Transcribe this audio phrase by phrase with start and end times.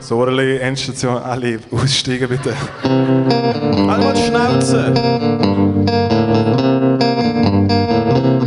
[0.00, 2.54] Sorli, Endstation, alle aussteigen bitte.
[2.84, 4.94] Einmal die Schnauze!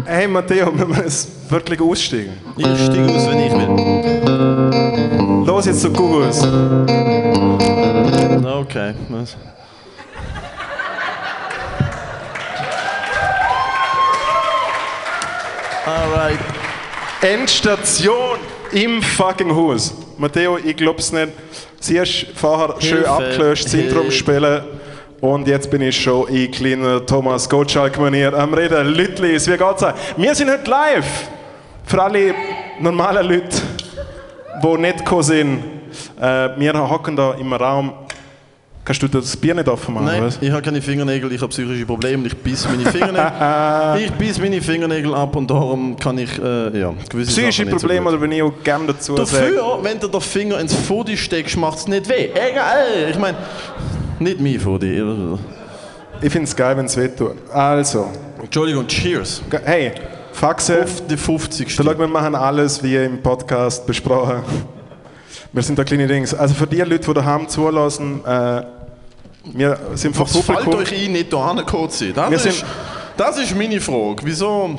[0.06, 2.34] Hey Matteo, wir müssen wirklich aussteigen.
[2.58, 3.68] Ich steige aus, wenn ich will.
[5.46, 6.48] Los jetzt so gut aus.
[8.62, 8.94] Okay.
[15.86, 16.40] Alright.
[17.22, 18.40] Endstation
[18.72, 19.94] im fucking Haus.
[20.18, 21.34] Matteo, ich glaub's nicht.
[21.82, 23.10] Sie hast vorher schön Hilfe.
[23.10, 24.64] abgelöscht, Syndrom spielen.
[25.20, 28.94] Und jetzt bin ich schon in kleiner Thomas Gottschalk-Manier am Reden.
[28.94, 29.94] Lütlis, wie geht's euch?
[30.16, 31.28] Wir sind heute live.
[31.86, 32.34] Für alle
[32.80, 33.62] normalen Leute,
[34.64, 35.64] die nicht gekommen sind.
[36.18, 37.94] Äh, wir hocken da im Raum.
[38.86, 40.08] Kannst du das Bier nicht offen machen?
[40.08, 40.38] Nein, was?
[40.42, 43.32] ich habe keine Fingernägel, ich habe psychische Probleme und ich biss meine Fingernägel.
[44.06, 48.02] ich biss meine Fingernägel ab und darum kann ich äh, ja, gewisse Psychische so Probleme,
[48.02, 48.14] gut.
[48.14, 49.16] oder bin ich auch gerne dazu.
[49.16, 52.30] Dafür, wenn du den Finger ins Fodi steckst, macht es nicht weh.
[52.34, 53.38] Egal, ich meine,
[54.20, 55.02] nicht mein Fodi.
[56.22, 57.36] Ich finde es geil, wenn es wehtut.
[57.54, 58.10] Also,
[58.42, 59.42] Entschuldigung, cheers.
[59.64, 59.94] hey,
[60.34, 60.84] Faxe.
[60.84, 61.74] Auf die 50.
[61.74, 64.44] So, schau, wir machen alles wie im Podcast besprochen.
[65.54, 66.34] Wir sind da kleine Dings.
[66.34, 68.64] Also für die Leute, die daheim zulassen, äh,
[69.54, 70.82] wir sind vom Was fällt Publikum.
[70.82, 72.14] euch ein, nicht da hingekommen zu sein?
[72.32, 72.66] Das, ist,
[73.16, 74.24] das ist meine Frage.
[74.24, 74.76] Wieso?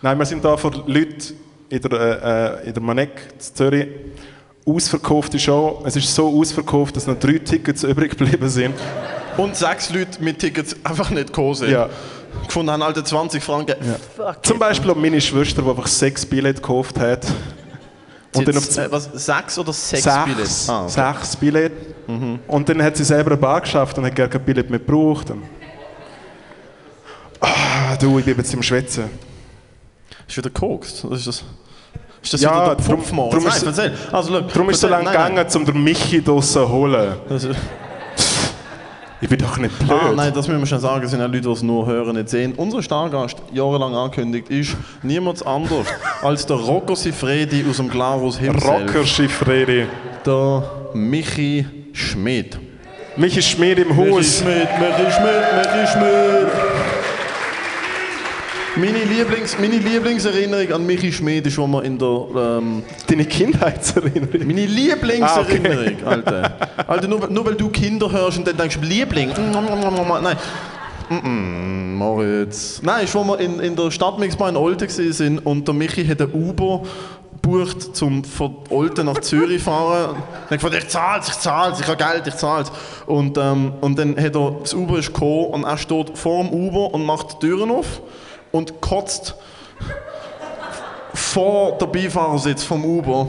[0.00, 1.34] Nein, wir sind da für Leute
[1.68, 3.88] in der, äh, in der Manek in Zürich.
[4.64, 5.82] Ausverkaufte Show.
[5.84, 8.74] Es ist so ausverkauft, dass noch drei Tickets übrig geblieben sind.
[9.36, 11.70] Und sechs Leute mit Tickets einfach nicht gekommen sind.
[11.70, 11.88] Ja.
[12.46, 13.74] Gefunden haben, alte 20 Franken.
[14.16, 14.58] Fuck Zum.
[14.60, 17.26] Beispiel auch meine Schwester, die einfach sechs Billette gekauft hat.
[18.34, 20.68] Und dann auf äh, was, sechs oder sechs, sechs, Billets?
[20.68, 20.84] Ah, okay.
[20.84, 21.14] Mhm.
[21.14, 21.94] sechs Billette.
[22.46, 25.30] Und dann hat sie selber eine Bar geschafft und hat gar kein Billett mehr gebraucht.
[25.30, 25.42] Und
[27.40, 29.04] ah, du, ich bin jetzt im Schwätzen.
[30.28, 31.08] Ist wieder gekokst?
[31.10, 31.44] Was ist das?
[32.22, 33.92] Ist das Ja, wieder der.
[34.12, 36.68] Also, look, Darum ist es so erzähl- lange nein, gegangen, um den Michi draussen zu
[36.68, 37.16] holen.
[39.22, 39.90] Ich bin doch nicht blöd.
[39.90, 42.16] Ah, nein, das müssen wir schon sagen, es sind auch Leute, die es nur hören,
[42.16, 42.54] nicht sehen.
[42.56, 45.86] Unser Stargast, jahrelang angekündigt, ist niemand anders
[46.22, 48.88] als der Rocco Sifredi aus dem Glarus himself.
[48.88, 49.86] Rocker Schiffredi.
[50.24, 50.62] Der
[50.94, 52.58] Michi Schmidt.
[53.16, 54.38] Michi Schmied im Michi Haus.
[54.38, 56.99] Schmidt, Michi Schmidt, Michi Schmidt.
[58.76, 62.26] Meine, Lieblings, meine Lieblingserinnerung an Michi Schmidt ist, wo wir in der...
[62.36, 64.46] Ähm, Deine Kindheitserinnerung.
[64.46, 66.52] meine Lieblingserinnerung, Alter.
[66.86, 69.30] Alter, nur, nur weil du Kinder hörst und dann denkst du, Liebling.
[69.30, 70.36] Nein.
[71.10, 72.80] Mm-mm, Moritz.
[72.84, 76.20] Nein, ist, wo wir in, in der Stadtmixbar in Olten waren und der Michi hat
[76.20, 76.82] ein Uber
[77.42, 80.16] gebucht, zum von Olten nach Zürich fahren.
[80.48, 82.70] Hat gesagt, ich zahl's, ich zahl's, ich habe Geld, ich zahl's.
[83.06, 86.52] Und, ähm, und dann hat er, das Uber ist gekommen und er steht vor dem
[86.52, 88.00] Uber und macht die Türen auf
[88.52, 89.34] und kotzt
[91.14, 93.28] vor der Beifahrersitz vom Uber.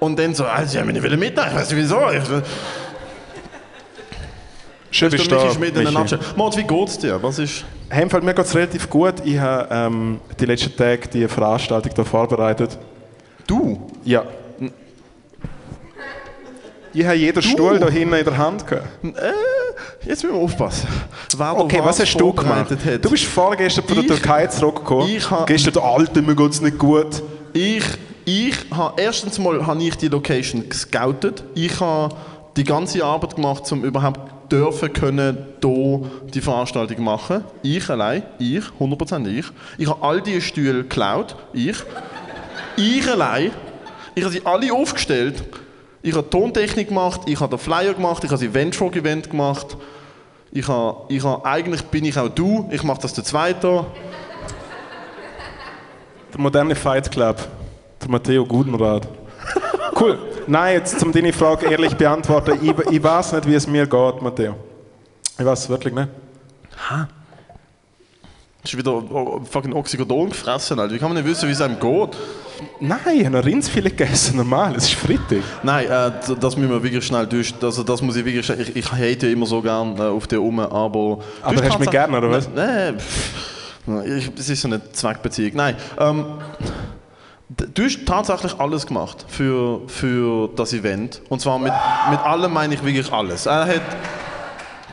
[0.00, 2.10] Und dann so, also, sie haben mich nicht mitnehmen, ich weiß nicht wieso.
[2.10, 2.22] Ich,
[4.90, 5.92] Schön bist du in der Michi.
[5.92, 6.18] Nutshell.
[6.36, 7.22] Mord, wie geht's dir?
[7.22, 7.64] Was ist...
[7.90, 9.14] Hey, mir geht es relativ gut.
[9.24, 12.78] Ich habe ähm, die letzten Tage die Veranstaltung da vorbereitet.
[13.46, 13.90] Du?
[14.04, 14.24] Ja.
[16.98, 18.88] Ich habe jeden Stuhl da hinten in der Hand gehabt.
[20.04, 20.88] Jetzt müssen wir aufpassen.
[21.36, 22.70] Wer Okay, was hast du gemacht?
[22.72, 23.04] Hat.
[23.04, 25.08] Du bist vorgestern von der Ich- Türkei zurückgekommen.
[25.08, 27.22] ich ha- Gestern der Alte, mir geht es nicht gut.
[27.52, 27.84] Ich,
[28.24, 31.44] ich habe erstens mal habe ich die Location gescoutet.
[31.54, 32.16] Ich habe
[32.56, 36.00] die ganze Arbeit gemacht, um überhaupt dürfen können, hier
[36.34, 37.44] die Veranstaltung machen.
[37.62, 39.46] Ich allein, ich, 100% ich.
[39.78, 41.76] Ich habe all diese Stühle geklaut, ich.
[42.76, 43.52] Ich allein.
[44.16, 45.44] Ich habe sie alle aufgestellt.
[46.08, 49.76] Ich habe Tontechnik gemacht, ich habe den Flyer gemacht, ich habe das Event-Event gemacht.
[50.50, 53.84] Ich habe, ich habe, eigentlich bin ich auch du, ich mache das der Zweite.
[56.32, 57.46] Der moderne Fight Club.
[58.00, 59.06] Der Matteo Gudenrad.
[60.00, 60.18] Cool.
[60.46, 62.58] Nein, jetzt um deine Frage ehrlich beantworten.
[62.62, 64.54] Ich, ich weiß nicht, wie es mir geht, Matteo.
[65.38, 66.08] Ich weiß es wirklich nicht.
[66.74, 67.17] Hast
[68.64, 70.94] du wieder oh, fucking Oxycodon gefressen, Alter?
[70.94, 72.10] Wie kann man nicht wissen, wie es einem geht?
[72.80, 74.74] Nein, ich habe noch Rindsfilet gegessen, normal.
[74.76, 75.42] Es ist Freitag.
[75.62, 76.10] Nein, äh,
[76.40, 77.54] das müssen wir wirklich schnell durch.
[77.62, 78.60] Also das muss ich wirklich schnell.
[78.60, 81.18] Ich, ich hate ja immer so gern äh, auf dir rum, aber.
[81.42, 82.48] Aber Du hast du mich kannst- gern, oder was?
[82.52, 82.98] Nein,
[84.04, 85.52] ich, es ist so eine Zweckbeziehung.
[85.54, 85.76] Nein.
[85.98, 86.24] Ähm,
[87.48, 91.22] du hast tatsächlich alles gemacht für, für das Event.
[91.28, 91.72] Und zwar mit,
[92.10, 93.46] mit allem meine ich wirklich alles.
[93.46, 93.82] Er hat.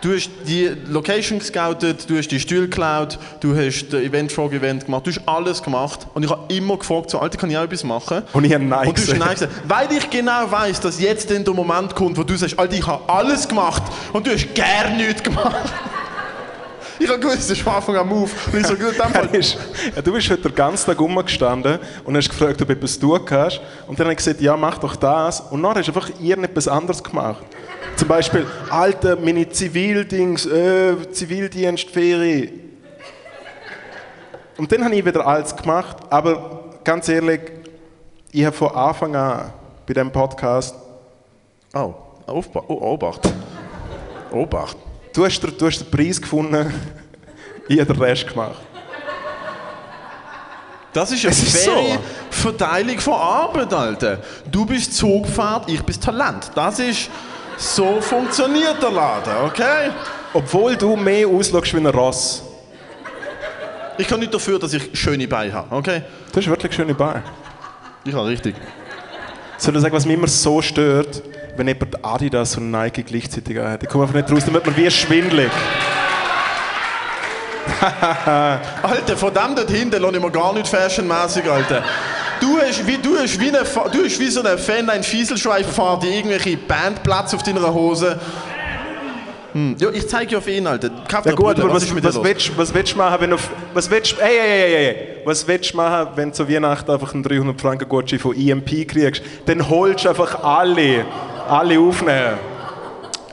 [0.01, 4.53] Du hast die Location gescoutet, du hast die Stühle geklaut, du hast das Event Frog
[4.53, 6.07] Event gemacht, du hast alles gemacht.
[6.13, 8.21] Und ich habe immer gefragt, so, Alter, kann ich auch etwas machen?
[8.33, 9.17] Und ich habe Nein Und du hast.
[9.17, 9.53] Nein gesagt.
[9.67, 13.07] Weil ich genau weiß, dass jetzt der Moment kommt, wo du sagst, Alter, ich habe
[13.07, 13.83] alles gemacht
[14.13, 15.73] und du hast gar nichts gemacht.
[16.99, 18.29] Ich habe gewusst, das ist von Anfang an Move.
[18.51, 19.57] Und ich so, gut, dann ist,
[19.95, 23.19] ja, du bist heute den ganzen Tag rumgestanden und hast gefragt, ob du etwas tun
[23.25, 23.59] kannst.
[23.87, 25.41] Und dann habe ich gesagt, ja, mach doch das.
[25.41, 27.43] Und dann hast du einfach irgendetwas anderes gemacht.
[27.95, 32.61] Zum Beispiel, Alter, meine Zivildings, äh, Zivildienstferie.
[34.57, 35.97] Und dann habe ich wieder alles gemacht.
[36.09, 37.41] Aber ganz ehrlich,
[38.31, 39.53] ich habe von Anfang an
[39.85, 40.75] bei diesem Podcast,
[41.75, 41.93] Oh,
[42.25, 43.29] Aufba oh, Obacht.
[44.31, 44.77] Obacht.
[45.15, 46.73] Du hast, den- du hast den Preis gefunden,
[47.67, 48.61] ich habe den Rest gemacht.
[50.93, 51.97] Das ist eine Es faire so.
[52.29, 54.19] Verteilung von Arbeit, Alter.
[54.49, 56.51] Du bist Zugpferd, ich bin Talent.
[56.55, 57.09] Das ist...
[57.57, 59.89] So funktioniert der Laden, okay?
[60.33, 62.43] Obwohl du mehr ausschaust wie ein Ross.
[63.97, 66.01] Ich kann nicht dafür, dass ich schöne Beine habe, okay?
[66.33, 67.23] Du hast wirklich schöne Beine.
[68.03, 68.55] Ich habe richtig.
[69.57, 71.21] Soll ich sagen, was mich immer so stört,
[71.57, 73.83] wenn jemand Adidas und Nike gleichzeitig hat?
[73.83, 75.51] Ich komme einfach nicht raus, dann wird man wie schwindelig.
[78.83, 81.83] Alter, von dem dort hinten lasse ich mir gar nicht fashionmäßig, Alter.
[82.39, 86.03] Du hast wie, du hast wie, eine, du hast wie so ein Fan, ein Fieselschweif-Fahrt,
[86.03, 88.19] die irgendwelche Bandplatz auf deiner Hose.
[89.53, 89.75] Hm.
[89.79, 90.89] Ja, ich zeige dir auf ihn, Alter.
[91.07, 92.25] Kauf Ja gut, aber was, ist mit dir was, los?
[92.25, 93.37] willst, was willst du machen, wenn du...
[93.73, 94.21] Was willst du...
[94.21, 95.07] Ey, ey, ey, ey.
[95.23, 98.85] Was willst du machen, wenn du zu Weihnachten einfach einen 300 Franken Gutschein von EMP
[98.85, 99.23] kriegst?
[99.45, 101.05] Dann holst du einfach alle.
[101.47, 102.37] Alle aufnehmen.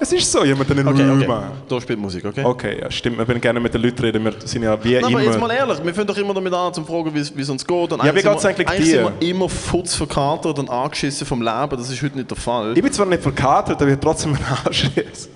[0.00, 1.25] Es ist so, jemand den Okay, okay.
[1.25, 1.53] Rümer.
[1.69, 2.44] Da spielt Musik, okay?
[2.44, 3.19] Okay, ja, stimmt.
[3.19, 4.25] Wir wollen gerne mit den Leuten reden.
[4.25, 5.47] Wir sind ja wie Na, aber jetzt immer...
[5.47, 7.93] mal ehrlich, wir fangen doch immer damit an, zum fragen, wie es- es uns geht.
[7.93, 8.85] Und Ja, wie geht's wir- eigentlich dir?
[9.05, 11.70] sind wir immer futz verkatert und angeschissen vom Leben.
[11.76, 12.76] Das ist heute nicht der Fall.
[12.76, 15.29] Ich bin zwar nicht verkatert, aber ich habe trotzdem einen Anschluss.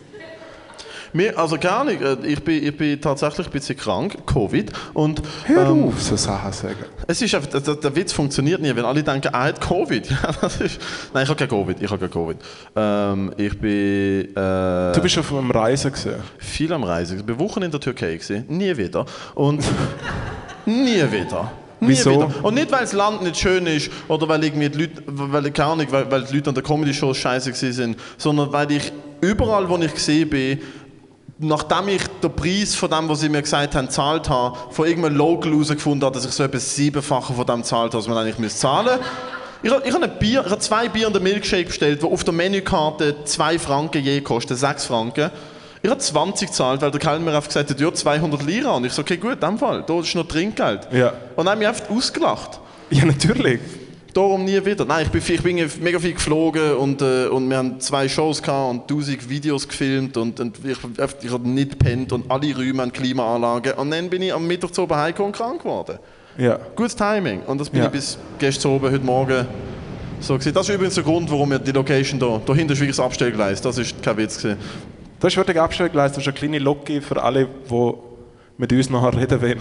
[1.12, 2.02] Mir, also gar nicht.
[2.02, 4.73] Äh, Ich bin, ich bin tatsächlich ein bisschen krank, Covid.
[4.94, 6.85] Und Hör ähm, auf, so Sachen sagen.
[7.06, 10.10] Es ist einfach, der, der Witz funktioniert nie, wenn alle denken, er hat Covid.
[10.60, 10.80] Ist,
[11.14, 11.80] nein, ich habe kein Covid.
[11.80, 12.36] Ich habe kein Covid.
[12.74, 16.16] Ähm, ich bin äh, Du bist auf einem Reisen gesehen.
[16.38, 17.18] viel am Reisen.
[17.18, 18.44] Ich bin Wochen in der Türkei gewesen.
[18.48, 19.06] Nie wieder.
[19.34, 19.62] Und
[20.66, 21.52] nie wieder.
[21.78, 22.10] Nie Wieso?
[22.10, 22.44] wieder.
[22.44, 25.70] Und nicht, weil das Land nicht schön ist oder weil irgendwie die Leute, weil, keine
[25.72, 29.76] Ahnung, weil, weil die Leute an der Comedy-Show scheiße sind, sondern weil ich überall, wo
[29.78, 30.58] ich gesehen bin,
[31.38, 35.16] nachdem ich den Preis von dem, was sie mir gesagt haben, gezahlt habe, von irgendeinem
[35.16, 38.38] Local herausgefunden habe, dass ich so etwas Siebenfache von dem gezahlt habe, was man eigentlich
[38.38, 38.98] müsste zahlen
[39.62, 42.22] ich habe, ich, habe Bier, ich habe zwei Bier und einen Milkshake bestellt, die auf
[42.22, 45.30] der Menükarte 2 Franken je kosten, 6 Franken.
[45.82, 48.72] Ich habe 20 gezahlt, weil der Kellner mir einfach gesagt hat, ja, 200 Lira.
[48.72, 50.88] Und ich so, okay, gut, in dem Fall, da ist noch Trinkgeld.
[50.92, 51.12] Ja.
[51.34, 52.60] Und dann haben mich einfach ausgelacht.
[52.90, 53.60] Ja, natürlich.
[54.16, 54.86] Darum nie wieder.
[54.86, 58.42] Nein, ich bin, ich bin mega viel geflogen und, äh, und wir haben zwei Shows
[58.42, 60.78] gehabt und tausend Videos gefilmt und, und ich,
[61.22, 63.74] ich habe nicht gepennt und alle Räume haben Klimaanlagen.
[63.74, 65.98] Und dann bin ich am Mittag zu oben heimgekommen und krank geworden.
[66.38, 66.58] Ja.
[66.74, 67.42] Gutes Timing.
[67.42, 67.86] Und das bin Ja.
[67.86, 69.46] ich bis gestern oben, heute Morgen
[70.20, 70.54] so gewesen.
[70.54, 73.04] Das ist übrigens der Grund, warum wir die Location da, da hinten ist wirklich das
[73.04, 73.60] Abstellgleis.
[73.60, 74.56] Das ist kein Witz gewesen.
[75.20, 76.16] Du hast wirklich Abstellung geleistet.
[76.16, 77.92] Du hast eine kleine Locke für alle, die
[78.56, 79.60] mit uns nachher reden wollen.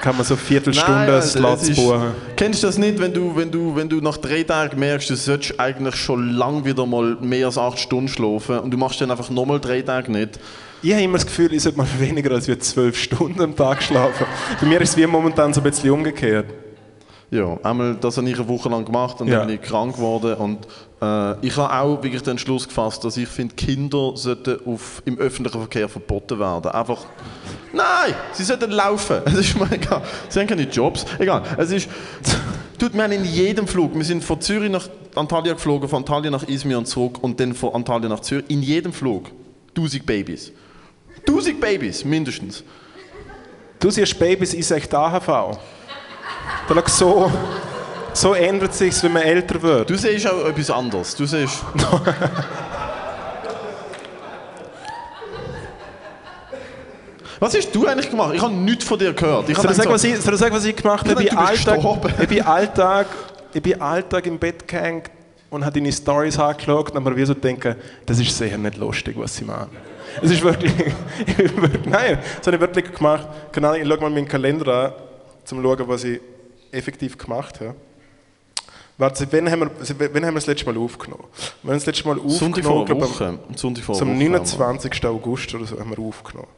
[0.00, 2.12] Kann man so eine Viertelstunde Alter, Slots buchen.
[2.36, 5.16] Kennst du das nicht, wenn du, wenn, du, wenn du nach drei Tagen merkst, du
[5.16, 9.10] solltest eigentlich schon lang wieder mal mehr als acht Stunden schlafen und du machst dann
[9.10, 10.38] einfach nochmal drei Tage nicht?
[10.82, 13.82] Ich habe immer das Gefühl, ich sollte mal weniger als wir zwölf Stunden am Tag
[13.82, 14.26] schlafen.
[14.60, 16.46] Bei mir ist es wie momentan so ein bisschen umgekehrt.
[17.30, 19.38] Ja, einmal das habe ich eine Woche lang gemacht und Ja.
[19.40, 20.66] dann bin ich krank geworden und
[21.00, 25.18] äh, ich habe auch wirklich den Entschluss gefasst, dass ich finde, Kinder sollten auf, im
[25.18, 26.70] öffentlichen Verkehr verboten werden.
[26.70, 27.04] Einfach,
[27.72, 29.22] nein, sie sollten laufen.
[29.26, 30.02] Es ist mir egal.
[30.28, 31.04] Sie haben keine Jobs.
[31.18, 31.88] Egal, es ist,
[32.78, 36.46] tut mir in jedem Flug, wir sind von Zürich nach Antalya geflogen, von Antalya nach
[36.46, 39.30] Izmir und zurück und dann von Antalya nach Zürich, in jedem Flug
[39.76, 40.52] 1000 Babys.
[41.26, 42.64] 1000 Babys, mindestens.
[43.78, 45.58] Du siehst Babys, ich sage AHV.
[46.66, 47.30] Da lag so,
[48.20, 49.90] so ändert sich wenn man älter wird.
[49.90, 51.14] Du siehst auch etwas anderes.
[51.14, 51.62] Du siehst...
[57.40, 58.34] Was hast du eigentlich gemacht?
[58.34, 59.48] Ich habe nichts von dir gehört.
[59.48, 61.22] Ich Soll habe ich sagen, so, was ich, soll ich sagen, was ich gemacht habe?
[61.22, 62.12] Ich bin Alltag, gestorben.
[62.20, 63.06] ich bin Alltag,
[63.54, 65.08] ich bin Alltag im Bett gehängt
[65.48, 69.14] und habe deine Stories angeschaut und mir wie so denken, das ist sicher nicht lustig,
[69.16, 69.70] was sie machen.
[70.20, 70.72] Es ist wirklich,
[71.84, 73.28] nein, das habe ich wirklich gemacht.
[73.52, 76.20] Keine Ahnung, ich schaue mal meinen Kalender an, um zu schauen, was ich
[76.72, 77.76] effektiv gemacht habe.
[78.98, 81.24] Warte, wann haben, wir, wann haben wir das letzte Mal aufgenommen?
[81.62, 83.56] Wir haben das letzte Mal Sonntag aufgenommen, vor einer glaub, am- Woche.
[83.56, 84.38] Sonntag vor so einer am Woche haben wir.
[84.40, 85.06] 29.
[85.06, 86.48] August oder so haben wir aufgenommen.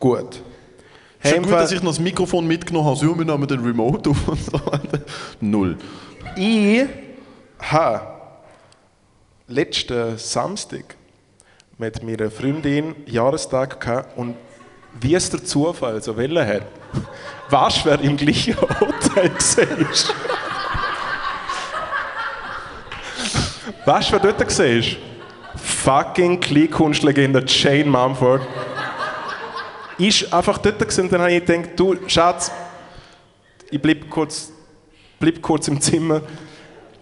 [0.00, 0.42] Gut.
[1.22, 2.96] Ist im gut, dass ich noch das Mikrofon mitgenommen habe.
[2.98, 4.60] So, wir nehmen den Remote auf und so.
[5.40, 5.78] Null.
[6.36, 6.84] Ich
[7.60, 8.00] habe
[9.46, 10.96] letzten Samstag
[11.78, 14.34] mit meiner Freundin Jahrestag gehabt und
[15.00, 16.62] wie es der Zufall so wollen hat,
[17.50, 20.14] weißt du, wer im gleichen Hotel war?
[23.84, 24.98] Weißt du, wer dort war?
[25.56, 28.42] Fucking Kleinkunstlegende Jane Mumford.
[29.98, 32.50] ist einfach dort und dann habe ich gedacht, du Schatz,
[33.70, 34.52] ich bleib kurz,
[35.18, 36.22] bleib kurz im Zimmer.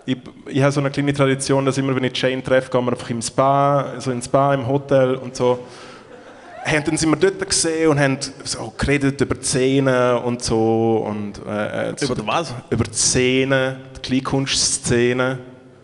[0.05, 2.93] Ich, ich habe so eine kleine Tradition, dass immer, wenn ich Jane treffe, gehen wir
[2.93, 5.61] einfach im Spa, so ins Spa, im Hotel und so.
[6.65, 11.05] Haben dann sind wir dort gesehen und haben so geredet über die Szene und so.
[11.09, 12.55] Und, äh, äh, Über was?
[12.71, 15.39] Über die Szene, die Kleinkunstszene.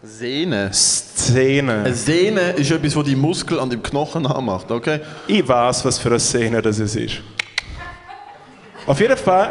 [0.09, 0.71] Sehne.
[0.73, 1.85] Szene.
[1.85, 5.01] Eine Sehne ist etwas, was die Muskel an dem Knochen nachmacht, okay?
[5.27, 7.21] Ich weiß, was für eine Szene das es ist.
[8.87, 9.51] Auf jeden Fall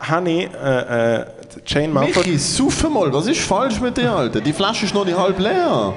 [0.00, 1.26] habe ich äh, äh,
[1.66, 2.26] Jane Mumford.
[2.26, 4.40] Michi, suff mal, was ist falsch mit dir, Alter?
[4.40, 5.92] Die Flasche ist noch nicht halb leer.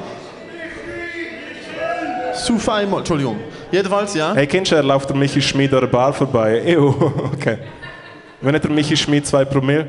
[2.33, 3.37] Suff einmal, Entschuldigung.
[3.71, 4.33] Jedenfalls, ja.
[4.33, 6.61] Hey, kennst du, er läuft der Michi Schmid an der Bar vorbei.
[6.65, 6.89] Ew,
[7.33, 7.57] okay.
[8.41, 9.87] Wenn nicht der Michi Schmid zwei Promille,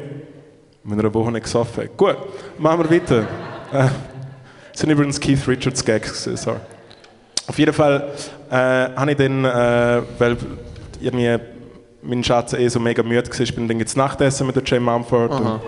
[0.84, 1.96] wenn er eine Woche nicht gesoffen hat.
[1.96, 2.16] Gut,
[2.58, 3.26] machen wir weiter.
[3.72, 3.88] Äh,
[4.72, 6.60] das sind übrigens Keith Richards Gags, sorry.
[7.46, 8.12] Auf jeden Fall
[8.50, 10.36] äh, habe ich dann, äh, weil
[11.00, 11.38] irgendwie
[12.02, 15.32] mein Schatz eh so mega müde war, bin dann jetzt Nachtessen mit der Jane Mumford.
[15.32, 15.46] Und,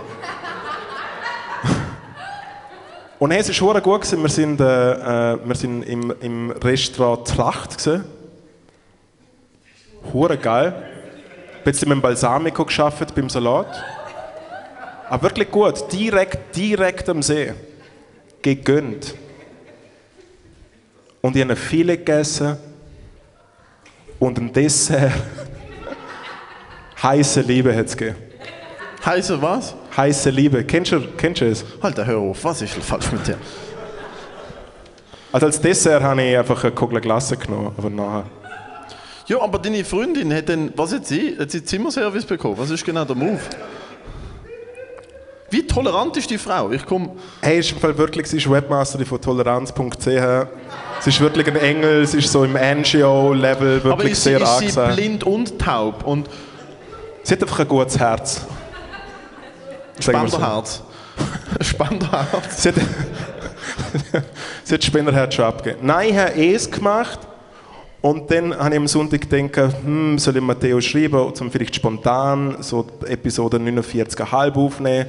[3.18, 4.02] und hey, es war verdammt gut.
[4.02, 4.22] Gewesen.
[4.22, 7.78] Wir sind, äh, äh, wir sind im, im Restaurant Tracht.
[7.78, 8.04] Gewesen.
[10.12, 10.74] Hure geil.
[11.64, 13.82] Bisschen mit dem Balsamico geschafft beim Salat.
[15.08, 15.92] Aber wirklich gut.
[15.92, 17.52] Direkt, direkt am See.
[18.42, 19.14] Gegönnt.
[21.20, 22.56] Und ich habe viele gegessen.
[24.18, 25.12] Und ein Dessert.
[27.02, 28.16] Heiße Liebe hat es gegeben.
[29.04, 29.74] Heiße was?
[29.96, 30.64] Heiße Liebe.
[30.64, 31.64] Kennst du, kennst du es?
[31.80, 33.38] Alter, hör auf, was ist falsch mit dir?
[35.32, 37.72] Also als Dessert habe ich einfach eine Kugel Glasse genommen.
[37.76, 38.26] Aber nachher.
[39.26, 41.38] Ja, aber deine Freundin hat dann, was hat sie?
[41.38, 42.58] Hat sie Zimmerservice bekommen?
[42.58, 43.40] Was ist genau der Move?
[45.50, 46.70] Wie tolerant ist die Frau?
[46.70, 47.10] Ich komme.
[47.42, 50.04] Hey, ist im Fall wirklich, sie ist Webmasterin von toleranz.ch.
[50.04, 54.40] Sie ist wirklich ein Engel, sie ist so im NGO-Level wirklich Aber ist sie, sehr
[54.40, 54.94] ist sie angesehen.
[54.94, 56.28] blind und taub und
[57.22, 58.46] Sie hat einfach ein gutes Herz.
[59.96, 60.38] Wir so.
[61.60, 62.22] Spanderherz?
[62.62, 62.74] Sie hat,
[64.64, 65.86] sie hat Spenderherz schon abgegeben.
[65.86, 67.18] Nein, ich habe es gemacht.
[68.00, 72.56] Und dann habe ich am Sonntag gedacht, hm, soll ich Matteo schreiben, um vielleicht spontan
[72.60, 75.06] so Episode 49,5 aufnehmen.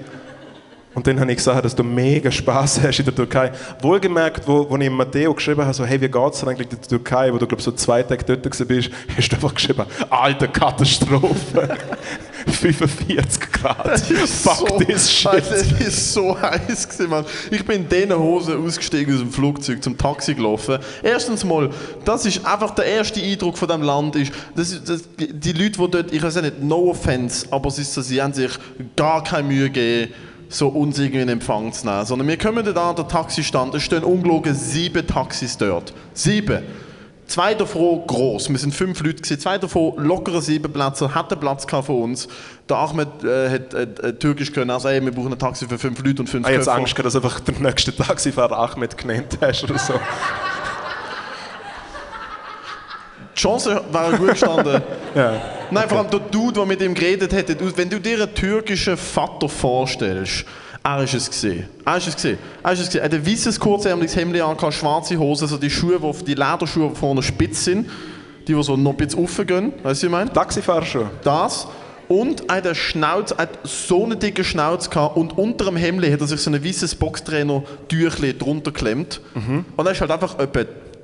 [0.93, 3.51] Und dann habe ich gesagt, dass du mega Spaß hast in der Türkei.
[3.81, 6.81] Wohlgemerkt, wo, wo ich Matteo geschrieben habe, so, hey, wie geht es eigentlich in der
[6.81, 11.77] Türkei, wo du, glaube so zwei Tage dort warst, hast du einfach geschrieben, alter Katastrophe.
[12.47, 13.99] 45 Grad.
[13.99, 15.27] Fuck so, this shit.
[15.27, 17.25] Alter, es ist so heiß gewesen, Mann.
[17.49, 20.79] Ich bin in diesen Hosen ausgestiegen aus dem Flugzeug zum Taxi gelaufen.
[21.03, 21.69] Erstens mal,
[22.05, 25.79] das ist einfach der erste Eindruck von dem Land ist, das ist das, die Leute,
[25.79, 28.51] die dort, ich weiß ja nicht, no offense, aber es ist so, sie haben sich
[28.95, 30.13] gar keine Mühe gegeben,
[30.51, 32.05] so uns irgendwie in Empfang zu nehmen.
[32.05, 35.93] Sondern wir kommen dort an, der Taxistand, es stehen ungelogen sieben Taxis dort.
[36.13, 36.63] Sieben.
[37.25, 38.49] Zwei davon groß.
[38.49, 39.39] Wir sind fünf Leute gewesen.
[39.39, 42.27] Zwei davon lockere sieben Plätze, hatten Platz für uns.
[42.67, 45.79] Der Ahmed äh, hat äh, äh, Türkisch können, also ey, wir brauchen ein Taxi für
[45.79, 46.71] fünf Leute und fünf Ich habe.
[46.73, 49.93] Angst, dass du einfach den nächsten Taxifahrer Ahmed genannt hast oder so.
[53.41, 54.81] Die Chance wäre gut gestanden.
[55.13, 55.41] Ja.
[55.71, 58.95] Nein, vor allem der Dude, der mit ihm geredet hat, wenn du dir einen türkischen
[58.95, 60.45] Vater vorstellst,
[60.81, 61.67] er ist es gesehen.
[61.83, 62.37] Er ist es gesehen.
[62.63, 63.01] Er ist es gesehen.
[63.01, 66.91] Er hat ein weißes, kurzärmeliges Hemd an, schwarze Hose, so die Schuhe, die die Lederschuhe
[66.91, 67.89] die vorne spitz sind,
[68.47, 69.73] die, die so noch ein bisschen raufgehen.
[69.73, 70.31] Weißt du, was ich meine?
[70.31, 71.09] Taxifahrer schon.
[71.23, 71.67] Das.
[72.07, 75.77] Und er hat, eine Schnauz, er hat so eine dicke Schnauz gehabt und unter dem
[75.77, 79.19] Hemd hat er sich so ein weißes Boxtrainer-Tüchli drunter geklemmt.
[79.75, 80.61] Und er ist halt einfach etwa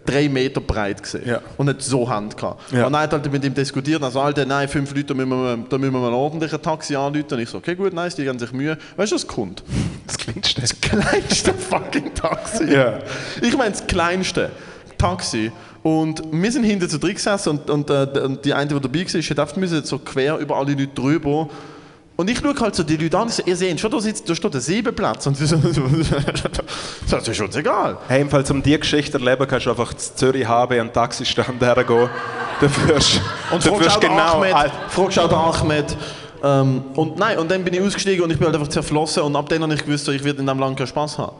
[0.07, 1.27] drei Meter breit gesehen.
[1.27, 1.41] Ja.
[1.57, 2.71] Und hat so Hand gehabt.
[2.71, 2.87] Ja.
[2.87, 4.01] Und er hat halt mit ihm diskutiert.
[4.01, 6.95] Also, Alter, nein, fünf Leute, da müssen wir, da müssen wir mal ordentlich ein Taxi
[6.95, 7.25] anrufen.
[7.31, 8.77] Und ich so, okay, gut, nice, die geben sich Mühe.
[8.95, 9.63] Weißt du, was kommt?
[10.07, 10.61] Das kleinste.
[10.61, 12.71] Das kleinste fucking Taxi.
[12.71, 12.99] Ja.
[13.41, 14.49] Ich meine, das kleinste
[14.97, 15.51] Taxi.
[15.83, 19.05] Und wir sind hinten zu drin gesessen und, und, äh, und die eine, die dabei
[19.05, 21.49] war, hat müssen so quer über alle Leute drüber.
[22.17, 24.27] Und ich schaue halt so die Leute an und so, ihr seht schon, da, sitzt,
[24.27, 25.27] da steht ein Siebenplatz.
[25.27, 25.55] Und sie so,
[27.09, 27.99] das ist uns egal.
[28.07, 30.93] Hey, im Fall zum die Geschichte erleben, kannst du einfach zu Zürich HB an den
[30.93, 32.09] Taxistand hergehen.
[32.59, 33.21] Du wirst,
[33.51, 34.37] Und du fragst den genau...
[34.39, 35.95] Ahmed, Al- fragst auch den Ahmed.
[36.43, 39.35] Ähm, und nein, und dann bin ich ausgestiegen und ich bin halt einfach zerflossen und
[39.35, 41.35] ab dann habe ich gewusst, so, ich werde in diesem Land keinen Spaß haben.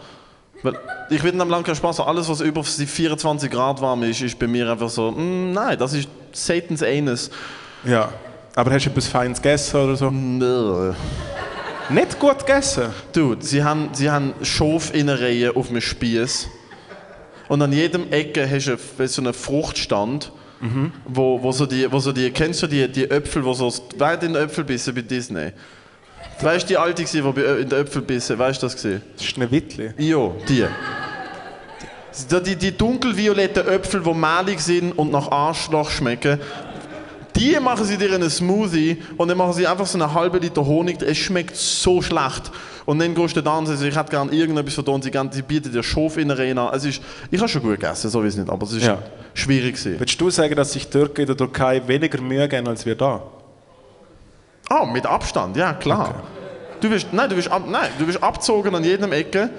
[0.62, 0.74] Weil
[1.10, 2.08] ich werde in diesem Land keinen Spaß haben.
[2.10, 5.76] Alles, was über die 24 Grad warm ist, ist bei mir einfach so, mm, nein,
[5.80, 7.32] das ist Satans Anus.
[7.84, 8.10] Ja.
[8.58, 10.10] Aber hast du etwas Feines gegessen oder so?
[10.10, 10.92] Nö.
[11.90, 12.86] Nicht gut gegessen?
[13.14, 16.48] Dude, sie haben, sie haben Schofinnereien auf dem Spieß.
[17.50, 20.32] Und an jedem Ecke hast du eine- so einen Fruchtstand,
[21.06, 24.08] wo, wo so die, wo so die, kennst du die, die Äpfel, wo so, wer
[24.08, 25.52] hat in den Äpfelbissen bei Disney?
[26.42, 29.04] Weißt du, die alte, die in den Äpfelbissen, weißt du das gesehen?
[29.16, 29.92] Das ist ein Wittli.
[30.00, 30.66] Ja, die.
[32.32, 36.40] Die, die, die dunkelvioletten Äpfel, die mehlig sind und nach Arschloch schmecken,
[37.38, 40.41] Die machen sie dir in einen Smoothie und dann machen sie einfach so einen halben
[40.41, 41.01] Liter Honig.
[41.01, 42.51] Es schmeckt so schlecht.
[42.86, 45.01] Und dann gehst du dann und sagst, ich hätte gerne irgendetwas von denen.
[45.01, 46.72] Sie, gern- sie bieten dir Schof in der Arena.
[46.74, 48.98] Es ist, ich habe schon gut gegessen, so wie es nicht, aber es ist Ja.
[49.34, 50.00] schwierig gewesen.
[50.00, 53.22] Würdest du sagen, dass sich Türken in der Türkei weniger Mühe geben als wir da?
[54.70, 56.24] Ah, mit Abstand, ja klar.
[56.82, 59.50] Du wirst, nein, du wirst, ab, nein, du wirst abgezogen an jedem Ecke.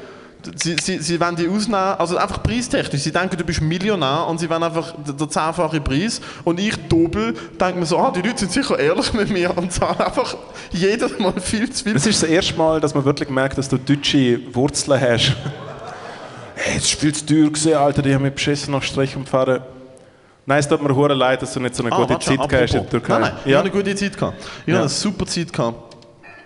[0.54, 3.02] Sie, sie, sie wollen dich ausnehmen, also einfach preistechnisch.
[3.02, 6.20] Sie denken, du bist Millionär und sie wollen einfach den zehnfachen Preis.
[6.44, 9.72] Und ich, Dobel, denke mir so, ah, die Leute sind sicher ehrlich mit mir und
[9.72, 10.36] zahlen einfach
[10.70, 11.96] jedes Mal viel zu viel.
[11.96, 15.32] Es ist das erste Mal, dass man wirklich merkt, dass du deutsche Wurzeln hast.
[16.54, 19.60] hey, es ist viel zu teuer gewesen, Alter, die haben mich beschissen nach Strich umfahren.
[20.46, 22.48] Nein, es tut mir hure leid, dass du nicht so eine gute Ah, schon, Zeit
[22.48, 22.90] gehabt hast in der.
[22.90, 23.12] Türkei.
[23.14, 23.58] Nein, nein, ich ja?
[23.58, 24.36] habe eine gute Zeit gehabt.
[24.62, 24.74] Ich Ja.
[24.74, 25.96] habe eine super Zeit gehabt.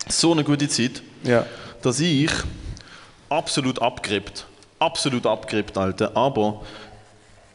[0.09, 1.45] So eine gute Zeit, ja.
[1.83, 2.31] dass ich
[3.37, 4.47] absolut abgerippt,
[4.79, 6.63] absolut abgerippt, Alter, aber...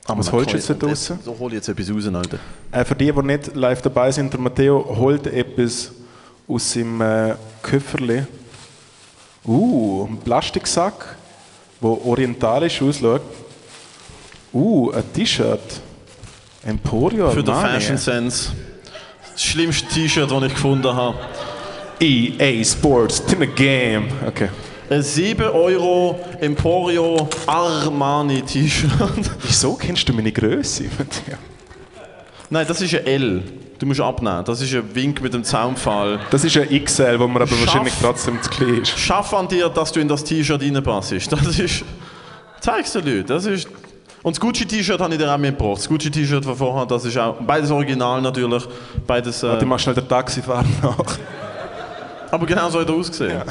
[0.05, 1.19] aber Was holst du jetzt da draussen?
[1.23, 2.39] So hol ich jetzt etwas raus, Alter.
[2.71, 5.91] Äh, für die, die nicht live dabei sind, der Matteo holt etwas
[6.47, 8.25] aus seinem äh, Köfferli.
[9.45, 11.15] Uh, ein Plastiksack,
[11.81, 13.21] der orientalisch ausschaut.
[14.53, 15.81] Uh, ein T-Shirt.
[16.65, 17.53] Emporio Für den.
[17.53, 18.51] Fashion Sense.
[19.31, 21.17] Das schlimmste T-Shirt, das ich gefunden habe.
[21.99, 24.09] EA Sports, in the game.
[24.27, 24.49] Okay.
[24.89, 28.91] Ein 7 Euro Emporio Armani T-Shirt.
[29.43, 30.85] Wieso kennst du meine Größe?
[32.49, 33.43] Nein, das ist ein L.
[33.79, 34.43] Du musst abnehmen.
[34.45, 36.19] Das ist ein Wink mit dem Zaunpfahl.
[36.31, 38.97] Das ist ein XL, wo man aber Schaff- wahrscheinlich trotzdem zu klein ist.
[38.97, 41.31] Schaff an dir, dass du in das T-Shirt reinpasst.
[41.31, 41.83] Das ist.
[42.61, 43.27] Zeig's den Leuten.
[43.27, 43.67] Das ist.
[44.23, 45.77] Und das Gucci-T-Shirt habe ich dir auch mitgebracht.
[45.79, 47.35] Das Gucci-T-Shirt von vorher, das ist auch.
[47.41, 48.63] Beides original natürlich.
[49.05, 49.41] Beides.
[49.41, 51.17] Du Äh, machst schnell den Taxifahrer nach.
[52.31, 53.41] aber genau so hat er ausgesehen.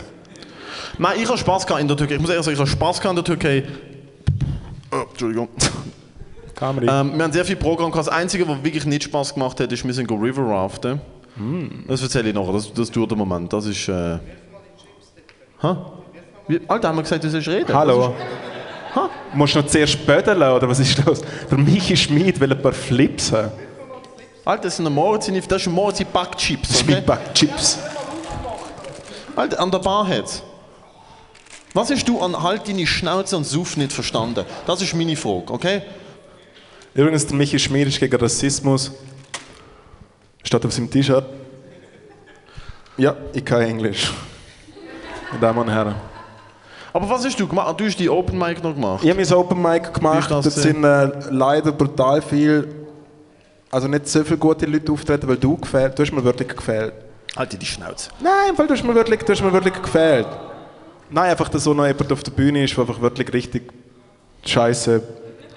[0.99, 2.15] Nein, ich habe Spaß gehabt in der Türkei.
[2.15, 3.65] Ich muss ehrlich sagen, ich habe Spaß gehabt in der Türkei.
[4.93, 5.49] Oh, Entschuldigung.
[6.61, 6.81] Ähm,
[7.17, 8.09] wir haben sehr viel Programm gehabt.
[8.09, 11.01] Das Einzige, was wirklich nicht Spaß gemacht hat, ist, wir sind go River Raften.
[11.87, 13.53] Das erzähle ich nachher, das, das dauert einen Moment.
[13.53, 13.89] Das ist.
[13.89, 14.19] Äh...
[15.61, 15.77] Hä?
[16.49, 17.75] Wie, Alter, haben wir gesagt, du sollst reden?
[17.75, 18.15] Hallo.
[19.35, 21.21] Musst du noch zuerst bödeln oder was ist los?
[21.51, 23.51] Der Michi Schmid will ein paar Flips haben.
[24.47, 26.71] Alter, das sind Moritz, das ist Moritz Backchips.
[26.71, 26.85] Okay?
[26.85, 27.79] Schmidback Chips.
[29.35, 30.43] Alter, an der Bar hat's.
[31.77, 34.47] Was hast du an Halt deine Schnauze und Suff nicht verstanden?
[34.67, 35.83] Das ist meine Frage, okay?
[36.95, 38.93] Übrigens, der Michi Schmid ist gegen Rassismus.
[40.43, 41.27] Steht auf seinem T-Shirt.
[42.97, 44.11] Ja, ich kann Englisch.
[45.29, 45.97] Meine Damen und Herren.
[46.95, 47.79] Aber was hast du gemacht?
[47.79, 49.05] Du hast die Open Mic noch gemacht.
[49.05, 50.31] Ich habe mein Open Mic gemacht.
[50.31, 52.87] Das Dort sind äh, leider brutal viel,
[53.71, 55.99] also nicht so viele gute Leute auftreten, weil du gefällt.
[55.99, 56.95] Du hast mir wirklich gefällt.
[57.37, 58.09] Halt die Schnauze.
[58.19, 60.27] Nein, weil du hast mir wirklich, du hast mir wirklich gefällt.
[61.11, 63.73] Nein, einfach, dass so noch jemand auf der Bühne ist, der einfach wirklich richtig
[64.45, 65.03] scheiße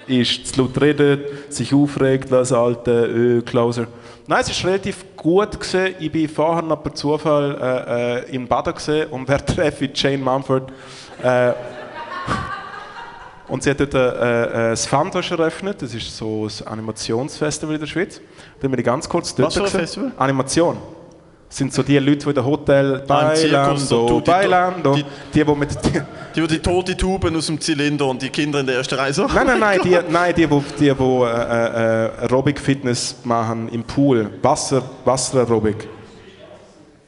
[0.06, 3.86] ist, zu laut redet, sich aufregt, was alte äh, Closer.
[4.26, 5.58] Nein, es war relativ gut.
[5.58, 5.94] Gewesen.
[5.98, 8.74] Ich bin vorher noch per Zufall äh, äh, in Baden
[9.10, 10.00] und wer treffe ich?
[10.00, 10.70] Jane Mumford.
[11.22, 11.52] Äh,
[13.48, 17.80] und sie hat dort äh, äh, das Fantasch eröffnet, das ist so ein Animationsfestival in
[17.80, 18.20] der Schweiz.
[18.60, 19.68] Da bin ich ganz kurz dort Was für ein.
[19.68, 20.12] Festival?
[20.16, 20.76] Animation.
[21.52, 25.54] Sind so die Leute, die in den Hotel Bailando, die- die- Bailando, die- die, die
[25.54, 25.70] mit...
[25.84, 26.00] Die,
[26.40, 29.26] Die, die tote Tuben aus dem Zylinder und die Kinder in der ersten Reihe so.
[29.26, 34.30] nein, nein, nein, die, nein, die, die, die, die äh, äh, Aerobic-Fitness machen im Pool,
[34.40, 35.88] Wasser, Wasseraerobik.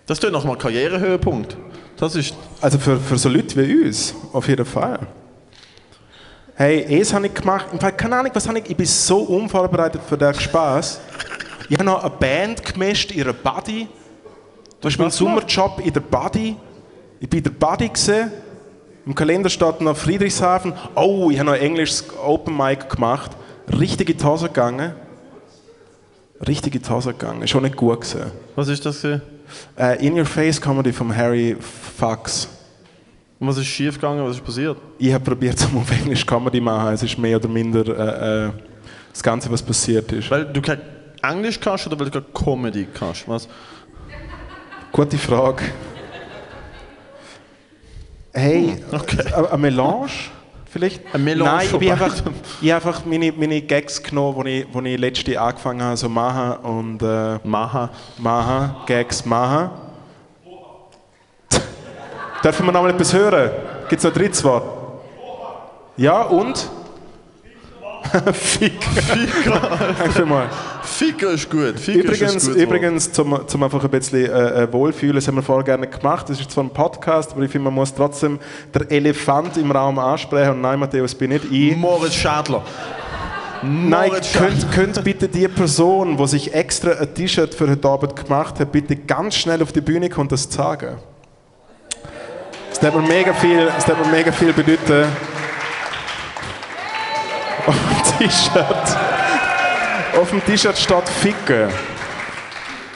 [0.06, 1.56] Das ist nochmal Karrierehöhepunkt.
[1.96, 2.34] Das ist.
[2.60, 4.98] Also für, für so Leute wie uns, auf jeden Fall.
[6.56, 7.66] Hey, es habe ich gemacht.
[7.72, 8.70] Im Fall, keine Ahnung, was habe ich.
[8.70, 11.00] Ich bin so unvorbereitet für den Spaß.
[11.68, 13.86] Ich habe noch eine Band gemischt, ihre Buddy.
[14.82, 15.12] Du hast meinen?
[15.12, 16.56] Sommerjob in der Buddy.
[17.20, 18.32] Ich bin in der Buddy gesehen.
[19.06, 20.72] Im Kalender steht noch Friedrichshafen.
[20.96, 23.30] Oh, ich habe noch ein englisches Open Mic gemacht.
[23.78, 24.92] Richtig in die Hose gegangen.
[26.48, 27.46] Richtig in die Hose gegangen.
[27.46, 28.32] Schon nicht gut gesehen.
[28.56, 29.00] Was ist das?
[29.00, 29.22] gewesen?
[29.78, 32.48] Äh, In Your Face Comedy von Harry Fox.
[33.38, 34.24] Und was ist schief gegangen?
[34.24, 34.78] Was ist passiert?
[34.98, 36.92] Ich habe probiert, um auf Englisch Comedy zu machen.
[36.92, 38.50] Es ist mehr oder minder äh, äh,
[39.12, 40.28] das Ganze, was passiert ist.
[40.28, 40.80] Weil du kein
[41.22, 43.28] Englisch kannst oder weil du kein Comedy kannst?
[43.28, 43.46] Was?
[44.92, 45.64] Gute Frage.
[48.34, 49.18] Hey, Okay.
[49.34, 50.08] ein- ein Melange
[50.70, 51.02] vielleicht?
[51.14, 52.14] Ein Melange Nein, ich bin einfach,
[52.62, 55.96] ich habe einfach meine, meine Gags genommen, die ich, wo ich letztes Jahr angefangen habe,
[55.96, 57.90] so machen und äh, Maha.
[58.18, 59.70] machen, Gags machen.
[62.42, 63.50] Dürfen wir noch mal etwas hören?
[63.88, 64.64] Gibt es noch ein drittes Wort?
[65.96, 66.68] Ja, und?
[68.32, 68.80] Fick.
[69.44, 70.54] Danke vielmals.
[70.82, 71.78] Ficker ist gut.
[71.78, 75.36] Ficker Übrigens, ist gutes übrigens zum, zum einfach ein bisschen äh, äh, wohlfühlen, das haben
[75.36, 76.28] wir vorher gerne gemacht.
[76.28, 78.38] Das ist zwar ein Podcast, aber ich finde, man muss trotzdem
[78.74, 80.52] den Elefant im Raum ansprechen.
[80.52, 81.76] Und nein, Matthäus, bin nicht ich.
[81.76, 82.62] Moritz Schadler.
[83.62, 88.58] Nein, könnt, könnt bitte die Person, die sich extra ein T-Shirt für heute Abend gemacht
[88.58, 90.96] hat, bitte ganz schnell auf die Bühne kommen und das sagen.
[92.70, 95.06] Das hat mir mega viel, das hat mir mega viel bedeuten.
[97.66, 98.96] Auf dem T-Shirt.
[100.20, 101.68] Auf dem T-Shirt steht Ficken.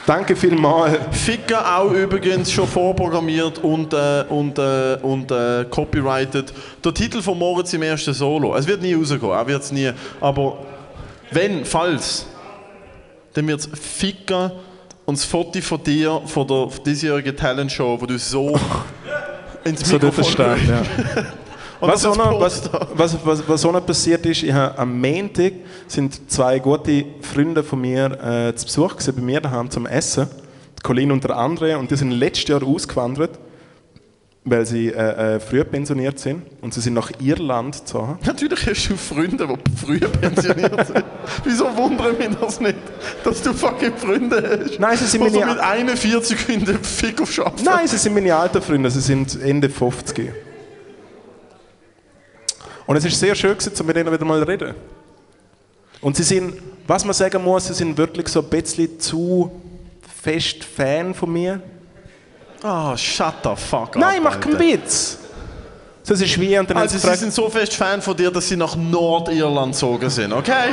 [0.05, 0.99] Danke vielmals.
[1.11, 6.53] Ficker auch übrigens schon vorprogrammiert und, äh, und, äh, und äh, copyrighted.
[6.83, 8.55] Der Titel von Moritz im ersten Solo.
[8.55, 9.91] Es wird nie rausgehen, er wird es nie.
[10.21, 10.59] Aber
[11.31, 12.25] wenn, falls,
[13.33, 14.53] dann wird es Ficker
[15.05, 18.57] und das Foto von dir, von der diesjährigen Talentshow, wo du so
[19.65, 21.23] ins So dort Mikrofon stand, ja.
[21.79, 25.53] Was auch, noch, was, was, was, was auch noch passiert ist, ich habe am Montag
[25.87, 28.05] sind zwei gute Freunde von mir
[28.49, 30.27] äh, zu Besuch gewesen, bei mir daheim zum Essen.
[30.83, 31.77] Colin und der andere.
[31.77, 33.37] Und die sind letztes Jahr ausgewandert,
[34.43, 36.43] weil sie äh, äh, früh pensioniert sind.
[36.61, 38.17] Und sie sind nach Irland gezogen.
[38.25, 41.03] Natürlich hast du Freunde, die früher pensioniert sind.
[41.43, 42.77] Wieso wundert mich das nicht,
[43.23, 44.79] dass du fucking Freunde hast?
[44.79, 47.63] Nein, sie sind so meine- mit 41 in den Fick auf Schaffen.
[47.63, 50.31] Nein, sie sind meine alten Freunde, sie sind Ende 50.
[52.87, 54.73] Und es ist sehr schön, gewesen, mit ihnen wieder mal zu reden.
[56.01, 56.53] Und sie sind,
[56.87, 59.51] was man sagen muss, sie sind wirklich so ein bisschen zu
[60.21, 61.61] fest Fan von mir.
[62.63, 63.95] Ah, shut the fuck up.
[63.97, 64.57] Nein, mach keinen.
[64.57, 65.19] Witz.
[66.07, 68.55] Das ist wie, und dann Also sie sind so fest Fan von dir, dass sie
[68.55, 70.69] nach Nordirland gezogen sind, okay?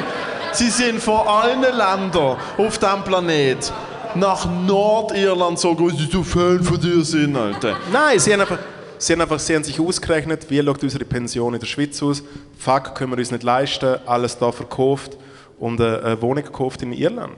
[0.52, 3.72] Sie sind von allen Ländern auf diesem Planet
[4.14, 7.76] nach Nordirland gezogen, weil sie so Fan von dir sind, Alter.
[7.92, 8.58] Nein, sie haben einfach,
[9.06, 12.22] sie haben einfach sie haben sich ausgerechnet, wie schaut unsere Pension in der Schweiz aus.
[12.58, 15.16] Fuck, können wir uns nicht leisten, alles da verkauft
[15.58, 17.34] und eine Wohnung gekauft in Irland.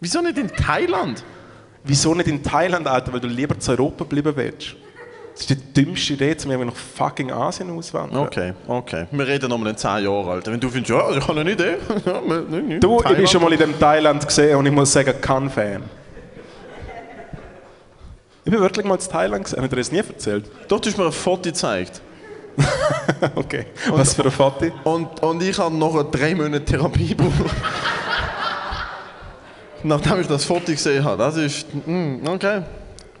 [0.00, 1.24] Wieso nicht in Thailand?
[1.82, 3.12] Wieso nicht in Thailand, Alter?
[3.12, 4.76] Weil du lieber zu Europa bleiben willst.
[5.32, 8.24] Das ist die dümmste Idee, um irgendwie nach fucking Asien auswandern.
[8.24, 9.06] Okay, okay.
[9.10, 10.52] Wir reden nochmal in 10 Jahren, Alter.
[10.52, 11.76] Wenn du findest, ja, ich habe eine Idee.
[12.80, 15.82] Du, ich bin schon mal in dem Thailand gesehen und ich muss sagen, kein Fan.
[18.44, 20.44] Ich bin wirklich mal in Thailand gesehen, habe ich dir das nie erzählt?
[20.68, 22.00] Doch, du hast mir ein Foto gezeigt.
[23.34, 24.66] Okay, was für ein Foto?
[24.84, 27.32] Und, und ich habe noch drei Monate Therapie gebraucht.
[29.82, 31.18] Nachdem ich das Foto gesehen habe.
[31.18, 31.66] Das ist.
[31.86, 32.62] mm, okay.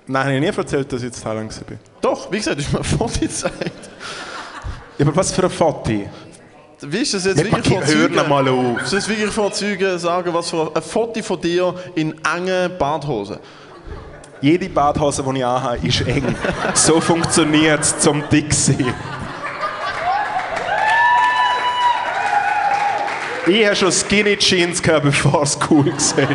[0.06, 1.78] Nein, habe ich nie erzählt, dass ich in Thailand bin.
[2.00, 3.90] Doch, wie gesagt, du hast mir ein Foto gezeigt.
[4.98, 5.90] Ja, aber was für ein Foto?
[6.80, 8.82] Wie ist das jetzt Ja, wirklich Paki, hör noch mal auf.
[8.82, 13.38] Ist das wirklich vor Zeugen sagen, was für ein Foto von dir in engen Badhosen?
[14.44, 16.34] Jede Badhose, die ich anhabe, ist eng.
[16.74, 18.94] so funktioniert es zum sein.
[23.46, 26.28] Ich habe schon Skinny Jeans gehabt, bevor es cool war.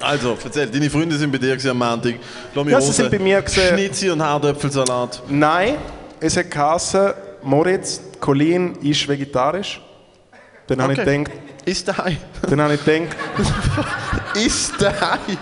[0.00, 2.14] Also, erzähl, deine Freunde sind bei dir am Montag.
[2.54, 3.44] Ja, sie sind bei mir.
[3.46, 5.22] Schnitzi und Herdöpfelsalat.
[5.28, 5.74] Nein,
[6.18, 9.82] es hat geheißen, Moritz, Colin ist vegetarisch.
[10.66, 11.18] Dann habe ich Okay.
[11.24, 12.16] gedacht, Ist daheim.
[12.48, 13.16] dann habe ich gedacht,
[14.36, 15.36] Ist daheim.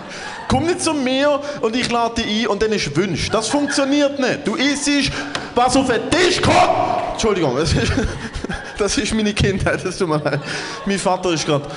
[0.47, 3.29] Komm nicht zu mir und ich lade dich ein und dann ist Wünsch.
[3.29, 4.47] Das funktioniert nicht.
[4.47, 5.11] Du isst,
[5.53, 7.11] was auf den Tisch kommt.
[7.11, 7.91] Entschuldigung, das ist,
[8.79, 10.39] das ist meine Kindheit, das tut mir leid.
[10.87, 11.67] Mein Vater ist gerade.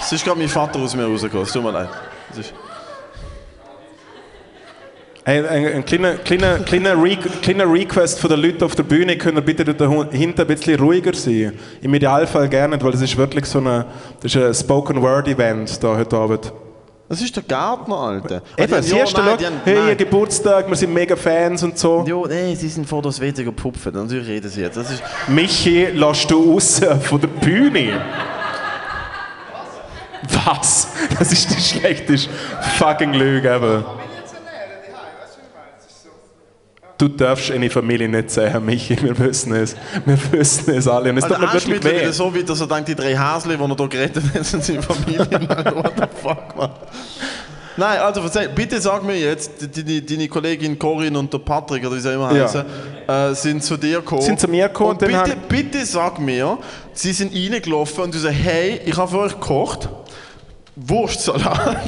[0.00, 1.88] Es ist gerade mein Vater aus mir rausgekommen, es tut mir leid.
[5.24, 8.82] Das ein, ein, ein kleiner, kleiner, kleiner, Re kleiner Request von den Leuten auf der
[8.82, 11.54] Bühne, können bitte da hinten ein bisschen ruhiger sein.
[11.80, 13.86] Im Idealfall gerne, weil das ist wirklich so eine,
[14.20, 16.52] das ist ein Spoken Word Event da heute Abend.
[17.08, 18.42] das ist der Gärtner, Alter.
[18.58, 19.88] Eben, nein, schau, die haben- hey, nein.
[19.90, 22.04] ihr Geburtstag, wir sind mega Fans und so.
[22.06, 23.94] Jo, nee, sie sind vor das weniger Pupfen.
[23.94, 24.76] Natürlich reden sie jetzt.
[24.76, 28.00] Das ist, Michi, lass du raus von der Bühne.
[30.46, 30.88] Was?
[31.18, 32.28] Das ist die schlechteste
[32.78, 33.84] fucking Lüge ever.
[36.96, 39.74] Du darfst eine Familie nicht sehen, Michi, wir wissen es.
[40.06, 41.10] Wir wissen es alle.
[41.10, 42.10] Und es also tut mir wirklich weh.
[42.12, 44.80] so weit, dass er denkt, die drei Häsli, die er hier gerettet hat, sind seine
[44.82, 45.18] Familie.
[45.74, 46.70] What the fuck, man.
[47.76, 49.50] Nein, also erzähl, bitte sag mir jetzt,
[50.08, 52.44] deine, Kollegin Corinne und der Patrick, oder wie sie immer Ja.
[52.44, 52.64] heißen,
[53.08, 54.22] äh, sind zu dir gekommen.
[54.22, 56.56] Sind zu mir gekommen Und bitte, haben- bitte sag mir,
[56.92, 59.88] sie sind reingelaufen und du sagst, hey, ich habe für euch gekocht.
[60.76, 61.80] Wurstsalat.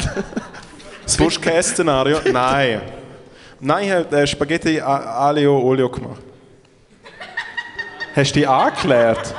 [1.05, 2.19] Das Worst-Case-Szenario?
[2.33, 2.81] Nein.
[3.61, 6.21] Nein, ich habe äh, Spaghetti A- Aglio Olio gemacht.
[8.14, 9.35] Hast du die angeklärt?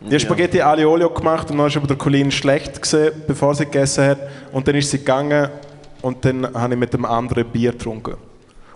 [0.00, 3.54] Ich habe Spaghetti Aglio Olio gemacht und dann ist aber der Colin schlecht gesehen, bevor
[3.54, 4.18] sie gegessen hat.
[4.52, 5.50] Und dann ist sie gegangen
[6.00, 8.14] und dann habe ich mit dem anderen Bier getrunken.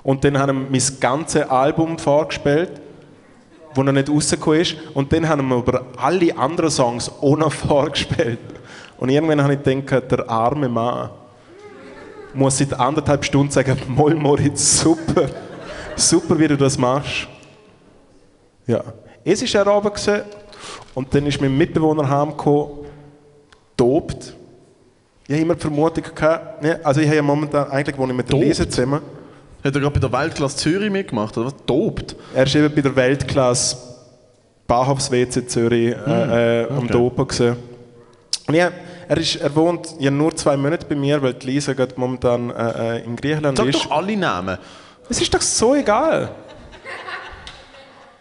[0.02, 2.72] Und dann haben wir mein ganzes Album vorgespielt,
[3.74, 4.76] wo noch nicht rausgekommen ist.
[4.92, 8.38] Und dann haben wir aber alle anderen Songs noch vorgespielt.
[8.98, 11.09] Und irgendwann habe ich gedacht, der arme Mann
[12.35, 15.29] muss seit anderthalb Stunden sagen, Moll Moritz, super.
[15.97, 17.29] Super, wie du das machst.
[18.66, 18.83] Ja.
[19.25, 20.23] Es war er Abend gewesen,
[20.94, 22.87] und dann ist mein Mitbewohner heimgekommen,
[23.77, 24.35] tobt.
[25.27, 28.16] Ich habe immer die Vermutung gehabt, ne, also ich habe ja momentan, eigentlich wohne ich
[28.16, 28.38] mit der?
[28.38, 29.01] Lisa zusammen.
[29.62, 31.55] Hat er gerade bei der Weltklasse Zürich mitgemacht, oder was?
[31.66, 32.14] Tobt.
[32.35, 33.77] Er ist eben bei der Weltklasse
[34.66, 36.92] Bahnhofs-WC Zürich äh, äh, am okay.
[36.92, 37.57] Dopa gesehen.
[38.47, 38.70] Und ja,
[39.08, 42.50] er, ist, er wohnt ja nur zwei Monate bei mir, weil die Lisa gerade momentan
[42.50, 43.84] äh, äh, in Griechenland Sag ist.
[43.84, 44.58] doch alle Namen.
[45.08, 46.30] Es ist doch so egal.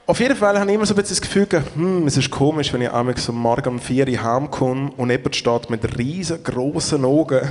[0.06, 2.74] Auf jeden Fall habe ich immer so ein bisschen das Gefühl, hm, es ist komisch,
[2.74, 7.50] wenn ich einmal so morgen um 4 Uhr heimkomme und jemand steht mit riesengroßen Augen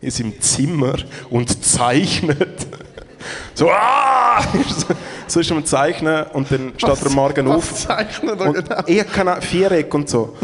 [0.00, 0.94] in seinem Zimmer
[1.30, 2.66] und zeichnet.
[3.54, 4.40] So, ah!
[5.26, 7.74] so ist er am Zeichnen und dann steht er morgen was auf.
[7.74, 9.40] zeichnet er Und genau?
[9.40, 10.36] Viereck und so.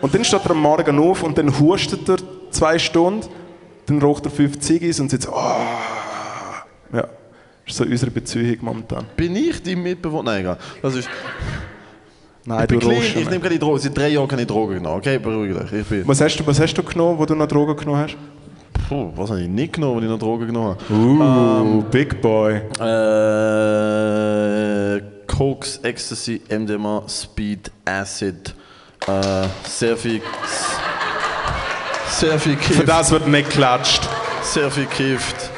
[0.00, 2.16] Und dann steht er am Morgen auf und dann hustet er
[2.50, 3.26] zwei Stunden,
[3.86, 6.64] dann raucht er fünf Ziggis und so, ah.
[6.92, 7.10] Ja, das
[7.66, 9.06] ist so unsere Beziehung momentan.
[9.16, 10.30] Bin ich die Mitbewohner?
[10.30, 10.58] Nein, egal.
[10.82, 11.08] Das ist,
[12.44, 13.78] Nein, ich du clean, ich nehme keine Drogen.
[13.78, 14.96] Seit drei Jahren keine Drogen genommen.
[14.96, 15.80] Okay, beruhig dich.
[15.80, 18.16] Ich bin, Was hast, du, was hast du genommen, wo du noch Drogen genommen hast?
[18.88, 20.94] Puh, was habe ich nicht genommen, wenn ich noch Drogen genommen habe?
[20.94, 22.54] Uh, Big Boy.
[22.80, 28.54] Äh, Koks, Ecstasy, MDMA, Speed, Acid,
[29.08, 30.20] äh, sehr viel,
[32.10, 34.08] sehr viel Für Gift, das wird nicht geklatscht.
[34.42, 35.50] sehr viel Gift.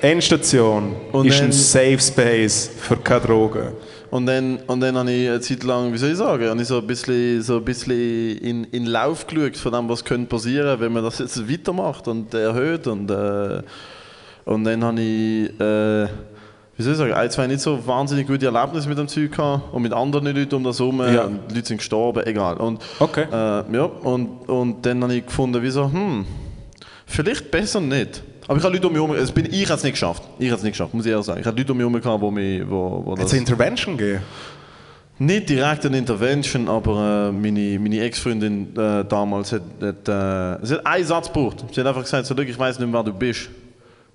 [0.00, 3.68] Endstation Und ist dann- ein Safe Space für keine Drogen.
[4.10, 6.68] Und dann, und dann habe ich eine Zeit lang, wie soll ich sagen, habe ich
[6.68, 10.78] so ein bisschen, so ein bisschen in, in Lauf geschaut von dem, was könnte passieren,
[10.80, 12.86] wenn man das jetzt weitermacht und erhöht.
[12.88, 13.62] Und, äh,
[14.44, 16.08] und dann habe ich, äh,
[16.76, 19.72] wie soll ich sagen, ein, zwei nicht so wahnsinnig gute Erlebnisse mit dem Zeug gehabt
[19.74, 21.00] und mit anderen Leuten um das herum.
[21.00, 21.24] Ja.
[21.24, 22.56] Und die Leute sind gestorben, egal.
[22.56, 23.24] Und, Okay.
[23.30, 26.24] äh, ja, und, und dann habe ich gefunden, wie so, hm,
[27.06, 28.22] vielleicht besser nicht.
[28.48, 30.22] Aber ich habe Leute um mich herum, es bin, ich habe es nicht geschafft.
[30.38, 31.40] Ich habe es nicht geschafft, muss ich ehrlich sagen.
[31.40, 33.32] Ich habe Leute um mich herum gehabt, wo mich, wo, wo das...
[33.32, 34.22] Intervention gegeben?
[35.18, 40.74] Nicht direkt eine Intervention, aber äh, meine, meine Ex-Freundin äh, damals hat, hat, äh, sie
[40.74, 41.64] hat einen Satz gebraucht.
[41.70, 43.48] Sie hat einfach gesagt, so, «Schau, ich weiß nicht mehr, wer du bist.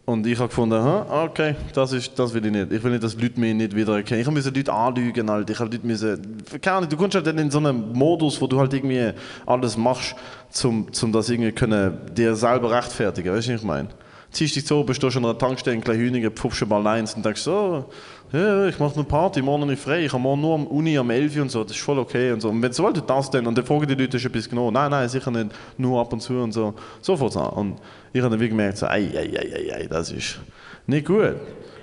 [0.09, 2.71] Und ich habe gefunden, «Hä, okay, das, ist, das will ich nicht.
[2.71, 4.21] Ich will nicht, dass Leute mich nicht wiedererkennen.
[4.21, 5.29] Ich musste Leute anlügen.
[5.29, 5.49] Halt.
[5.49, 8.57] Ich Leute müssen, keine Ahnung, du kommst halt dann in so einen Modus, wo du
[8.57, 9.11] halt irgendwie
[9.45, 10.15] alles machst,
[10.63, 13.35] um zum das irgendwie können, dir selber rechtfertigen.
[13.35, 13.89] Weißt du, was ich meine?
[14.31, 17.25] Ziehst dich so, bist du schon an der Tankstelle, gleich Hühninger, pfupfst Ball eins und
[17.25, 17.89] denkst so,
[18.29, 21.37] ich mache eine Party, morgen nicht frei, ich habe morgen nur am Uni am 11
[21.37, 22.49] Uhr und so, das ist voll okay und so.
[22.49, 24.91] Und wenn sobald du das dann, und dann fragen die Leute schon etwas genau, nein,
[24.91, 27.47] nein, sicher nicht, nur ab und zu und so, so es an.
[27.51, 27.79] Und
[28.11, 30.39] ich habe dann wirklich gemerkt, so, ei, ei, ei, ei, ei, das ist
[30.85, 31.35] nicht gut.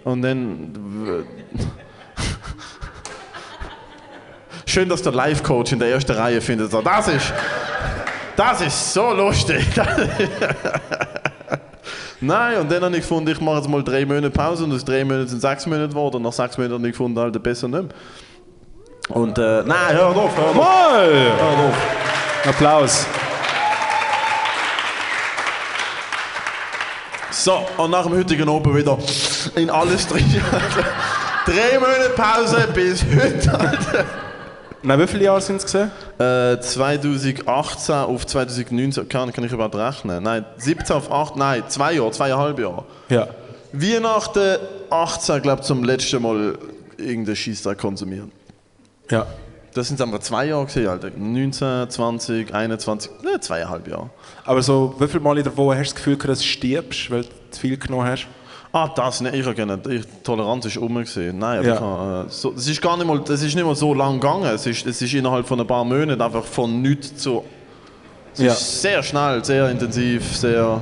[0.04, 0.70] Und dann...
[4.66, 7.32] Schön, dass der Life-Coach in der ersten Reihe findet, so, das ist...
[8.36, 9.64] Das ist so lustig.
[12.26, 14.84] Nein, und dann habe ich gefunden, ich mache jetzt mal drei Monate Pause und aus
[14.84, 16.16] drei Monaten sind sechs Monate geworden.
[16.16, 19.16] Und nach sechs Monaten habe ich gefunden, halt besser nicht mehr.
[19.16, 21.32] Und äh, nein, hör auf, hör auf, Moll!
[21.38, 21.74] hör auf.
[22.48, 23.06] Applaus.
[27.30, 28.96] So, und nach dem heutigen Open wieder
[29.56, 30.24] in alles drin.
[31.44, 33.58] drei Monate Pause bis heute.
[33.58, 34.23] Alter.
[34.86, 35.90] Nein, wie viele Jahre sind es gesehen?
[36.18, 40.22] Äh, 2018 auf 2019, kann, kann ich überhaupt rechnen?
[40.22, 42.84] Nein, 17 auf 8, nein, zwei Jahre, zweieinhalb Jahre.
[43.08, 43.28] Ja.
[43.72, 44.58] Weihnachten
[44.90, 46.58] 18, glaube ich, zum letzten Mal
[46.98, 48.30] irgendeinen Scheißdreck konsumieren.
[49.10, 49.26] Ja.
[49.72, 51.10] Das sind aber zwei Jahre gesehen, Alter.
[51.16, 54.10] 19, 20, 21, ne, zweieinhalb Jahre.
[54.44, 57.10] Aber so, wie viele Mal in der Woche hast du das Gefühl, dass du stirbst,
[57.10, 58.26] weil du zu viel genommen hast?
[58.76, 61.38] Ah, das, ne, ich habe gerne, ich, Toleranz ist um gesehen.
[61.38, 61.74] Nein, aber Ja.
[61.74, 64.14] ich habe, äh, so, es ist gar nicht mal, es ist nicht mal so lang
[64.18, 64.46] gegangen.
[64.46, 67.44] Es ist, es ist innerhalb von ein paar Monaten einfach von nichts zu.
[68.32, 68.46] Es Ja.
[68.52, 70.80] ist sehr schnell, sehr intensiv, sehr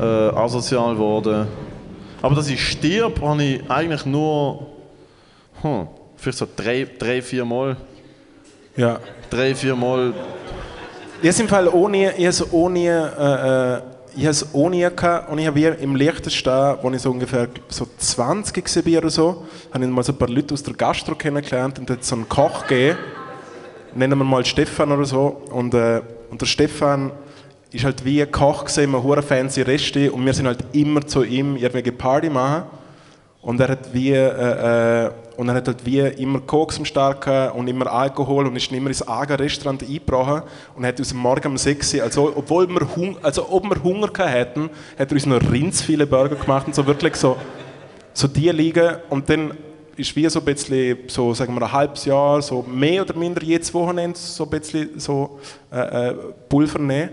[0.00, 1.46] äh, asozial geworden.
[2.22, 4.66] Aber dass ich stirb, habe ich eigentlich nur,
[5.62, 7.76] hm, vielleicht so drei, drei vier Mal,
[8.76, 8.98] Ja.
[9.30, 10.12] drei, vier Mal
[11.22, 12.80] habe im Fall ohne, habe ohne,
[13.16, 13.80] äh, äh,
[14.16, 17.86] ich habe es ohne gehabt und ich habe im Liechtenstein, als ich so ungefähr so
[17.96, 21.78] 20 war oder so, habe ich mal so ein paar Leute aus der Gastro kennengelernt
[21.78, 22.98] und hat so einen Koch gegeben,
[23.94, 27.12] nennen wir mal Stefan oder so, und, äh, und der Stefan
[27.72, 31.06] ist halt wie ein Koch in einem hure fancy Resti und wir sind halt immer
[31.06, 32.64] zu ihm irgendwelche Party machen.
[33.42, 37.56] Und er hat wie äh, äh, und er hat halt wie immer Koks Start gehabt
[37.56, 40.42] und immer Alkohol und ist immer ins eigene Restaurant eingebrochen
[40.76, 43.82] und hat uns am Morgen um 6 Uhr, also obwohl wir Hung also ob wir
[43.82, 47.38] Hunger gehabt hätten, hat er uns noch rindsviele Burger gemacht und so wirklich so
[48.12, 49.54] so die liegen und dann
[49.96, 53.42] ist wie so ein bisschen, so sagen wir ein halbes Jahr, so mehr oder minder
[53.42, 55.38] jedes Wochenende so ein bisschen so
[55.72, 56.14] äh, äh,
[56.50, 57.10] Pulver nehmen.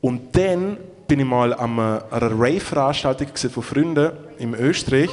[0.00, 5.10] Und dann bin ich mal an einer Rave-Veranstaltung von Freunden in Österreich.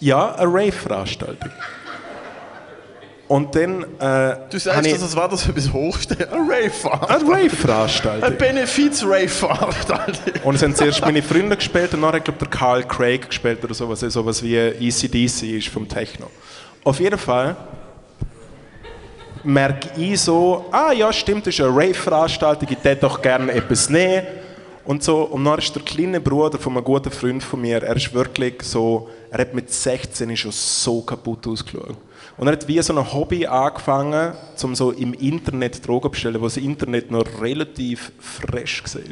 [0.00, 1.50] Ja, eine Rave-Veranstaltung.
[3.28, 6.26] Und dann äh, Du sagst, ich dass es war das etwas hochstehen.
[6.32, 7.10] Ein Rave-Fahrt.
[7.10, 8.24] eine Rave-Veranstaltung.
[8.24, 10.44] Ein Benefiz-Rave-Fahrt.
[10.44, 13.62] Und es haben zuerst meine Freunde gespielt und dann hat, glaube der Carl Craig gespielt
[13.62, 16.30] oder sowas, sowas wie ECDC ist vom Techno.
[16.84, 17.54] Auf jeden Fall
[19.44, 23.90] merke ich so, ah ja, stimmt, das ist eine Rave-Veranstaltung, ich hätte doch gerne etwas
[23.90, 24.26] nehmen.
[24.88, 27.94] Und so, und dann ist der kleine Bruder von einem guten Freund von mir, er
[27.94, 31.94] ist wirklich so, er hat mit 16 schon so kaputt ausgeschaut.
[32.38, 36.44] Und er hat wie so ein Hobby angefangen, um so im Internet Drogen bestellen, wo
[36.44, 39.02] das Internet noch relativ frisch war.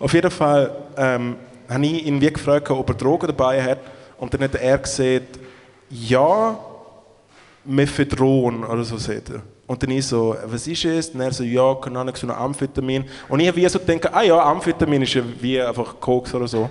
[0.00, 3.78] Auf jeden Fall ähm, habe ich ihn wie gefragt, ob er Drogen dabei hat.
[4.18, 5.38] Und dann hat er gesagt,
[5.88, 6.58] ja,
[7.64, 9.42] Mephedron oder so sagt er.
[9.66, 11.08] Und dann ich so, was ist es?
[11.10, 13.04] Und er so, ja, keine Ahnung, so ein Amphetamin.
[13.28, 16.46] Und ich habe wie so gedacht, ah ja, Amphetamin ist ja wie einfach Koks oder
[16.46, 16.70] so.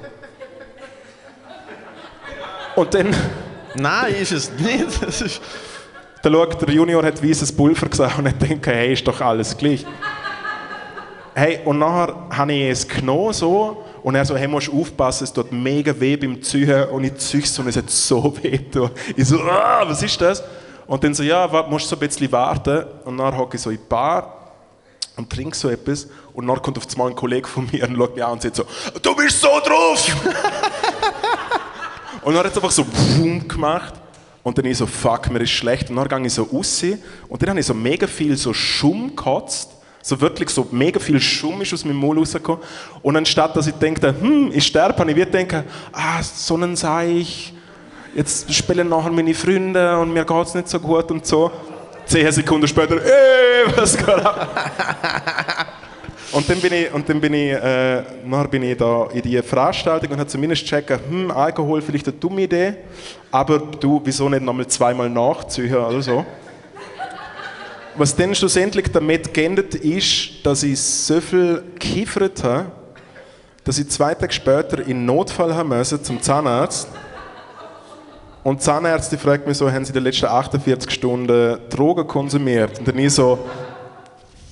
[2.75, 3.15] Und dann,
[3.75, 5.01] Nein, ist es nicht.
[5.01, 5.41] Das ist
[6.21, 9.55] dann schaut, der Junior hat weißes Pulver gesehen und hat gedacht, hey, ist doch alles
[9.55, 9.85] gleich.
[11.35, 15.33] Hey, und nachher habe ich es genommen so und er so, hey, musst aufpassen, es
[15.33, 18.89] tut mega weh beim Züchen und ich züge es und es hat so weh getan.
[19.15, 20.43] Ich so, ah, was ist das?
[20.87, 22.85] Und dann so, ja, musst so ein bisschen warten.
[23.05, 24.45] Und dann hocke ich so in die Bar
[25.15, 28.15] und trinke so etwas und dann kommt auf einmal ein Kollege von mir und schaut
[28.15, 28.65] mich an und sagt so,
[29.01, 30.07] du bist so drauf!
[32.21, 33.93] und dann hat es einfach so boom gemacht
[34.43, 35.89] und dann ich so, fuck, mir ist schlecht.
[35.89, 36.83] Und dann gehe ich so raus
[37.29, 39.71] und dann habe ich so mega viel so Schumm gekotzt.
[40.01, 42.61] So wirklich so mega viel Schumm ist aus meinem Mund rausgekommen.
[43.01, 47.54] Und anstatt dass ich denke, hm, ich sterbe, habe ich wieder denke, ah, Sonnenseich,
[48.15, 51.51] jetzt spielen nachher meine Freunde und mir geht es nicht so gut und so.
[52.05, 55.67] Zehn Sekunden später, ey, was geht ab?
[56.31, 59.41] Und dann bin ich, und dann bin ich, äh, nachher bin ich da in die
[59.41, 62.75] Veranstaltung und habe zumindest checken, hm, Alkohol vielleicht eine dumme Idee,
[63.31, 66.25] aber du, wieso nicht nochmal zweimal nachziehen oder so.
[67.95, 72.65] Was dann schlussendlich damit geendet ist, dass ich so viel gekiffert habe,
[73.63, 76.89] dass ich zwei Tage später in Notfall haben müssen zum Zahnarzt.
[78.45, 82.77] Und die Zahnärztin fragt mich so, haben Sie in den letzten 48 Stunden Drogen konsumiert?
[82.77, 83.39] Und dann ich so,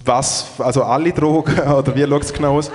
[0.03, 2.71] was, also alle Drogen oder wie schaut es genau aus?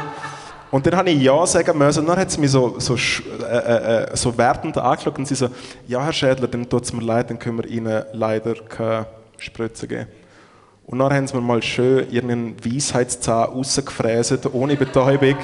[0.70, 3.24] Und dann habe ich Ja sagen müssen und dann hat sie mich so, so, sch-
[3.42, 5.48] äh, äh, so wertend angeschaut und sie so,
[5.88, 9.06] ja Herr Schädler, dann tut es mir leid, dann können wir Ihnen leider keine
[9.38, 10.06] Spritze geben.
[10.86, 15.36] Und dann haben sie mir mal schön ihren Weisheitszahn rausgefräset, ohne Betäubung,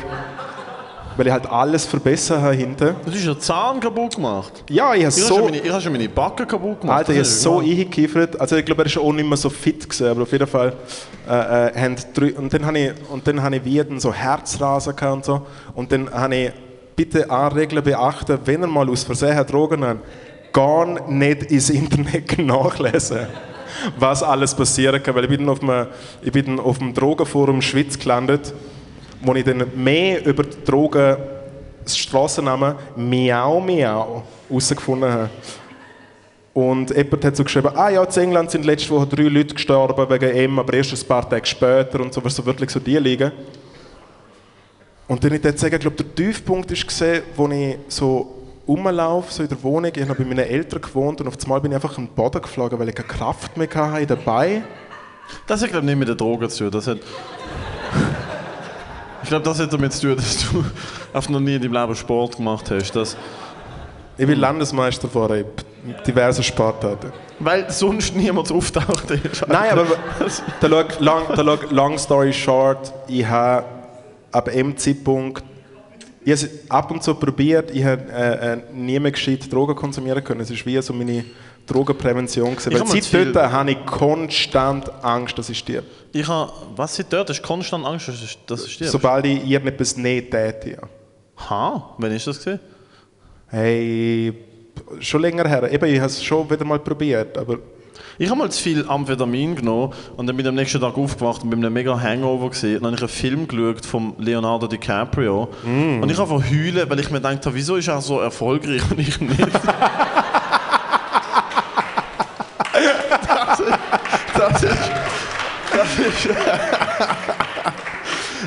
[1.17, 2.95] weil ich halt alles verbessert habe hinten.
[3.05, 4.65] Du hast den Zahn kaputt gemacht.
[4.71, 5.35] Ja, ich habe so...
[5.37, 6.99] schon, meine- ich habe schon meine Backe kaputt gemacht.
[6.99, 7.63] Alter, ich habe so wahr.
[7.63, 8.41] eingekiffert.
[8.41, 10.73] Also ich glaube, er ist auch nicht mehr so fit gewesen, aber auf jeden Fall
[11.29, 11.33] äh,
[11.69, 14.95] äh, haben drei, und dann habe ich und dann habe ich wie dann so Herzrasen
[14.97, 16.53] gehabt und so und dann habe ich
[16.97, 20.01] bitte eine Regel beachten, wenn ihr mal aus Versehen Drogen habt,
[20.53, 23.27] gar nicht ins Internet nachlesen.
[23.99, 25.87] Was alles passieren kann, weil ich bin auf dem,
[26.23, 28.55] ich bin auf dem Drogenforum Schweiz gelandet,
[29.25, 31.17] wo ich dann mehr über die Drogen,
[31.83, 35.31] das Strassennamen Miau Miau herausgefunden habe.
[36.55, 40.09] Und jemand hat so geschrieben, ah ja, in England sind letzte Woche drei Leute gestorben
[40.09, 42.97] wegen ihm, aber erst ein paar Tage später und so, was so wirklich so die
[42.97, 43.33] liegen.
[45.09, 48.35] Und dann ich würde sagen, ich glaube, der Tiefpunkt war, gesehen, wo ich so
[48.67, 51.73] rumlaufe, so in der Wohnung, ich habe bei meinen Eltern gewohnt und auf einmal bin
[51.73, 54.65] ich einfach am Boden geflogen, weil ich keine Kraft mehr hatte Beinen.
[55.47, 56.71] Das hat, glaube ich, nicht mit den Drogen zu.
[56.71, 56.99] Das hat
[59.25, 60.65] ich glaube, das hat damit zu tun, dass du
[61.15, 62.93] einfach noch nie in deinem Leben Sport gemacht hast.
[62.93, 63.17] Das,
[64.19, 65.45] Ich bin Landesmeister von
[66.07, 67.11] diversen Sportarten.
[67.41, 69.49] weil sonst niemand auftaucht ist.
[69.49, 69.87] Nein, aber
[70.61, 73.65] da schau, long, da schau, long story short, ich habe
[74.31, 75.43] ab dem Zeitpunkt,
[76.23, 79.75] ich habe es ab und zu probiert, ich habe äh, äh, nie mehr gescheit Drogen
[79.75, 80.41] konsumieren können.
[80.41, 81.25] Es ist wie so meine
[81.67, 82.69] Drogenprävention gewesen.
[82.73, 85.85] Ich Weil hab mal seit zu dort habe ich konstant Angst, dass ich stirb.
[86.13, 87.31] Ich habe, was seit dort?
[87.31, 88.93] Hast du konstant Angst, dass du- du stirbst?
[88.93, 90.71] Sobald ich irgendetwas nicht täte.
[90.71, 91.49] Ja.
[91.51, 92.61] Ha, wann ist das gesehen?
[93.49, 94.35] Hey,
[95.01, 95.71] schon länger her.
[95.73, 97.59] Eben, ich habe es schon wieder mal probiert, aber
[98.19, 101.43] Ich habe mal zu viel Amphetamin genommen und dann bin ich am nächsten Tag aufgewacht
[101.43, 102.75] und bin einem mega Hangover gesehen.
[102.83, 107.11] Dann habe ich einen Film geschaut von Leonardo DiCaprio und ich habe heulen, weil ich
[107.11, 109.39] mir gedacht habe, wieso ist er so erfolgreich und ich nicht?
[112.75, 113.73] das ist,
[114.51, 114.91] das ist,
[115.73, 116.29] das ist,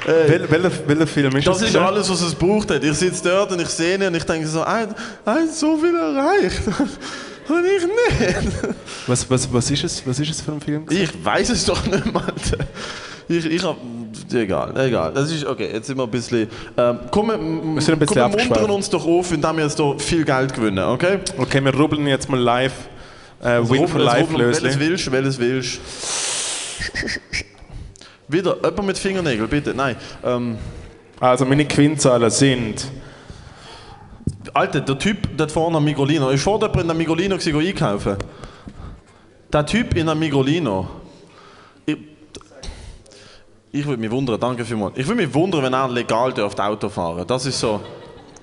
[0.06, 1.84] Wel, welcher, welcher Film ist das ist gewesen?
[1.84, 2.84] alles, was es braucht hat.
[2.84, 4.88] Ich sitze dort und ich sehe ihn und ich denke so, er
[5.26, 6.62] hat so viel erreicht
[7.50, 8.76] und ich nicht.
[9.08, 10.86] Was, was, was, ist es, was ist es für ein Film?
[10.90, 12.32] Ich weiß es doch nicht mal.
[13.28, 13.76] Ich, ich hab,
[14.32, 15.12] egal, egal.
[15.14, 18.38] Das ist, okay, jetzt sind wir ein bisschen, ähm, komm, wir, sind ein bisschen komm,
[18.38, 21.20] wir muntern uns doch auf, indem wir jetzt hier viel Geld gewinnen, okay?
[21.38, 22.74] Okay, wir rubbeln jetzt mal live.
[23.42, 25.80] Äh, Win for Rubbeln, Life rubbeln, Welches willst du, welches willst?
[28.28, 29.96] Wieder, jemand mit Fingernägeln, bitte, nein.
[30.24, 30.58] Ähm,
[31.20, 32.88] Also meine Quinzahlen sind.
[34.54, 38.18] Alter, der Typ dort vorne am Migrolino, ist vor jemand in der gehen einkaufen?
[39.52, 40.88] Der Typ in der Migrolino.
[41.86, 41.98] Ich,
[43.72, 44.98] ich würde mich wundern, danke vielmals.
[44.98, 47.26] Ich würde mich wundern, wenn er legal dürfte Auto fahren.
[47.28, 47.80] Das ist so.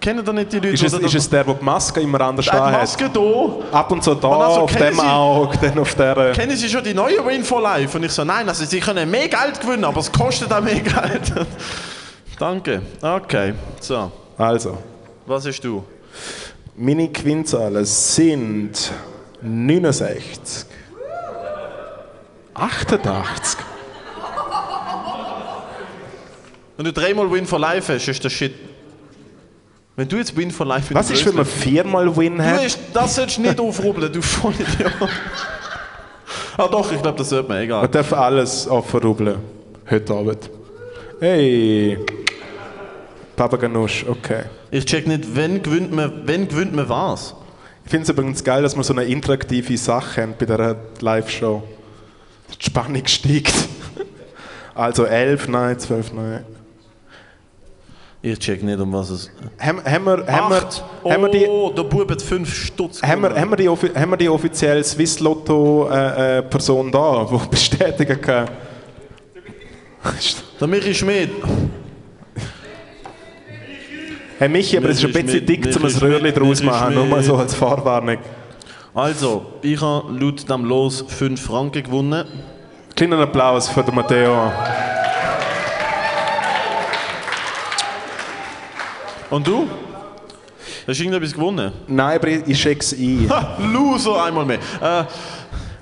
[0.05, 0.69] Kennen ihr nicht die Leute?
[0.75, 2.81] Ist es, die ist es der, der die Maske immer anders der hat hat?
[2.83, 3.79] Maske da.
[3.79, 6.33] Ab und zu da, Und also auf kennen dem Sie- Auge, dann auf der.
[6.33, 7.97] Kennen Sie schon die neue Win for Life?
[7.97, 10.81] Und ich so, nein, also Sie können mehr Geld gewinnen, aber es kostet auch mehr
[10.81, 11.33] Geld.
[12.39, 12.83] danke.
[13.01, 14.13] Okay, so.
[14.37, 14.77] Also,
[15.25, 15.83] Was hast du?
[16.77, 18.93] meine Quinzahlen sind
[19.41, 20.67] 69.
[22.53, 23.59] 88.
[26.77, 28.55] Wenn du dreimal Win for Life hast, ist das Shit.
[29.97, 32.65] Wenn du jetzt Win for Life Was ist, wenn man viermal Win Du hat?
[32.65, 34.93] hast, das solltest du nicht aufrubbeln, du Vollidiot.
[36.57, 37.83] ah doch, ich glaube, das sollte man, egal.
[37.83, 39.37] Man darf alles aufrubbeln.
[39.89, 40.51] Heute Abend.
[41.21, 41.99] Hey.
[43.37, 44.45] Papa Ganusch, okay.
[44.71, 47.35] Ich check nicht, wenn gewinnt man, wenn gewinnt man was?
[47.85, 51.63] Ich finde es übrigens geil, dass wir so eine interaktive Sache haben bei dieser Live-Show.
[52.61, 53.53] Die Spannung steigt.
[54.77, 56.45] Also 11, nein, 12, nein.
[58.27, 59.31] Ich check nicht, um was es...
[59.59, 60.83] Haben, haben, wir, haben, Acht.
[61.03, 63.43] wir, haben, wir die, Oh, der Bub hat fünf Stutz haben, wir, gewonnen.
[63.43, 68.49] haben, wir die, offi- haben wir die offizielle Swiss Lotto-Person da, die bestätigen kann?
[70.59, 71.33] Der Michi Schmidt.
[74.39, 76.65] Hey Michi, aber es ist ein Michi bisschen Schmidt, dick, um ein Röhrchen draus zu
[76.65, 78.17] machen, nur mal so als Fahrwarnung.
[78.95, 82.25] Also, ich habe laut dem Los 5 Franken gewonnen.
[82.97, 84.51] Kleinen Applaus für den Matteo.
[89.35, 89.67] Und du?
[90.87, 91.73] Hast du irgendetwas gewonnen?
[91.89, 93.29] Nein, aber ich, ich check's ein.
[93.29, 94.61] Ha, Loser, einmal mehr.
[94.81, 95.05] Äh,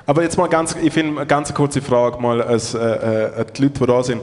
[0.07, 3.47] Aber jetzt mal ganz, ich finde eine ganz kurze Frage mal als, äh, äh, an
[3.55, 4.23] die Leute, die da sind.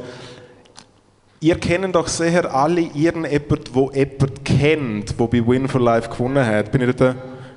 [1.42, 6.44] Ihr kennt doch sicher alle irgendjemand, wo jemand kennt, der bei Win for Life gewonnen
[6.44, 6.72] hat.
[6.72, 7.14] Bin ich da,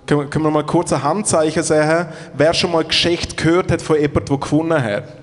[0.07, 3.97] können, können wir mal kurz ein Handzeichen sehen, wer schon mal Geschichte gehört hat von
[3.97, 5.22] jemandem, der gewonnen hat?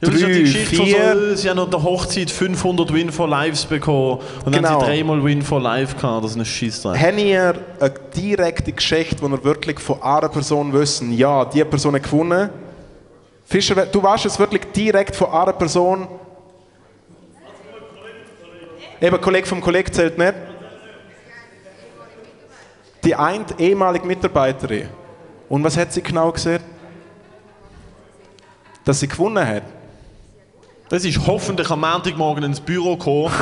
[0.00, 1.14] Ja, das ist ja die Geschichte von vier.
[1.30, 4.68] so, sie haben noch der Hochzeit 500 Win for Lives bekommen und dann Genau.
[4.74, 7.00] haben sie dreimal Win for Life gehabt, das ist ein Scheissdreck.
[7.00, 11.94] Habt ihr eine direkte Geschichte, wo ihr wirklich von einer Person wissen, ja, die Person
[11.96, 12.50] hat gewonnen?
[13.44, 16.06] Fischer, du weißt es wirklich direkt von einer Person?
[19.00, 20.34] Eben, Kollege vom Kollegen zählt nicht.
[23.04, 24.88] Die eine ehemalige Mitarbeiterin.
[25.48, 26.60] Und was hat sie genau gesehen?
[28.84, 29.62] Dass sie gewonnen hat.
[30.88, 33.34] Das ist hoffentlich am Montagmorgen ins Büro gekommen,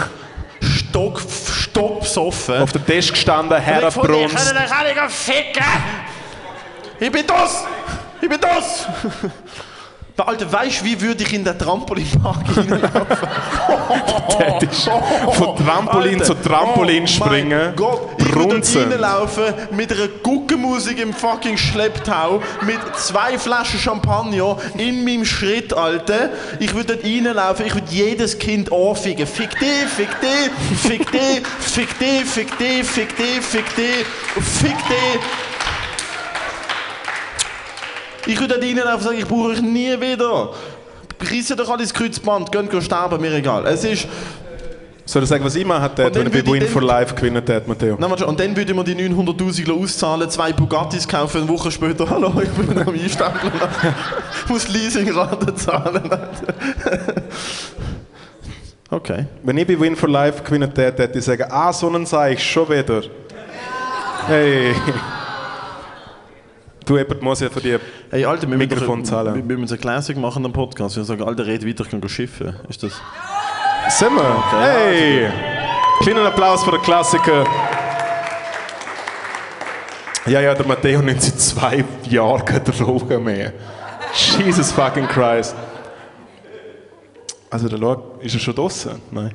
[0.61, 2.59] stock, stockbesoffen.
[2.59, 4.37] Auf dem Tisch gestanden, Und ich herabbrunst.
[4.37, 5.65] könnt euch alle ficken!
[6.99, 7.65] Ich bin das!
[8.21, 8.87] Ich bin das!
[10.17, 13.17] Der Alte, weißt du, wie würde ich in den Trampolinpark hineinlaufen?
[15.33, 21.13] Von Trampolin zu Trampolin springen, Oh Mein Gott, ich würde reinlaufen mit einer Guckenmusik im
[21.13, 26.31] fucking Schlepptau, mit zwei Flaschen Champagner in meinem Schritt, Alter.
[26.61, 29.27] Ich würde dort reinlaufen, ich würde jedes Kind anficken.
[29.27, 30.51] Fick dich, fick dich,
[30.81, 34.07] fick dich, fick dich, fick dich, fick dich, fick dich,
[34.43, 35.46] fick dich.
[38.27, 40.51] Ich würde dort reinlaufen und sagen, ich brauche euch nie wieder.
[41.21, 43.67] Reissen doch alles Kreuzband, gehen sterben, mir egal.
[43.67, 44.09] Es ist...
[45.09, 47.37] Soll ich sagen, was ich hätte, dann wenn ich bei würde Win for Life gewinnen
[47.37, 47.97] hätte, Matteo?
[47.97, 52.33] Nein, und dann würde man die 900'000 auszahlen, zwei Bugattis kaufen, eine Woche später, hallo,
[52.43, 53.53] ich bin am Einstempeln.
[54.43, 56.11] Ich muss Leasingrate zahlen.
[58.91, 59.27] okay.
[59.45, 62.35] Wenn ich bei Win for Life gewinnen hätte, hätte ich sagen, ah, so einen sage
[62.35, 63.03] ich schon wieder.
[64.27, 64.75] Hey.
[66.87, 67.77] Du, jemand muss ja für die...
[68.11, 69.35] Hey, Alter, wir Mikrofon zahlen.
[69.35, 70.97] wir, wir müssen eine Classic machen am Podcast.
[70.97, 72.55] Wir sagen, Alter, red weiter, ich kann schiffen.
[72.69, 72.93] Ist das...
[73.89, 74.51] Sind wir?
[74.53, 75.29] Hey!
[76.01, 77.45] Kleinen Applaus für den Klassiker.
[80.27, 83.53] Ja, ja, der Matteo nimmt seit zwei Jahren keine Drogen mehr.
[84.15, 85.57] Jesus fucking Christ.
[87.51, 88.93] Also, der Lord, ist er schon draußen?
[89.11, 89.35] Nein.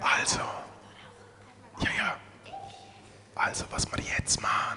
[0.00, 0.40] Also.
[3.42, 4.76] Also, was wir jetzt machen,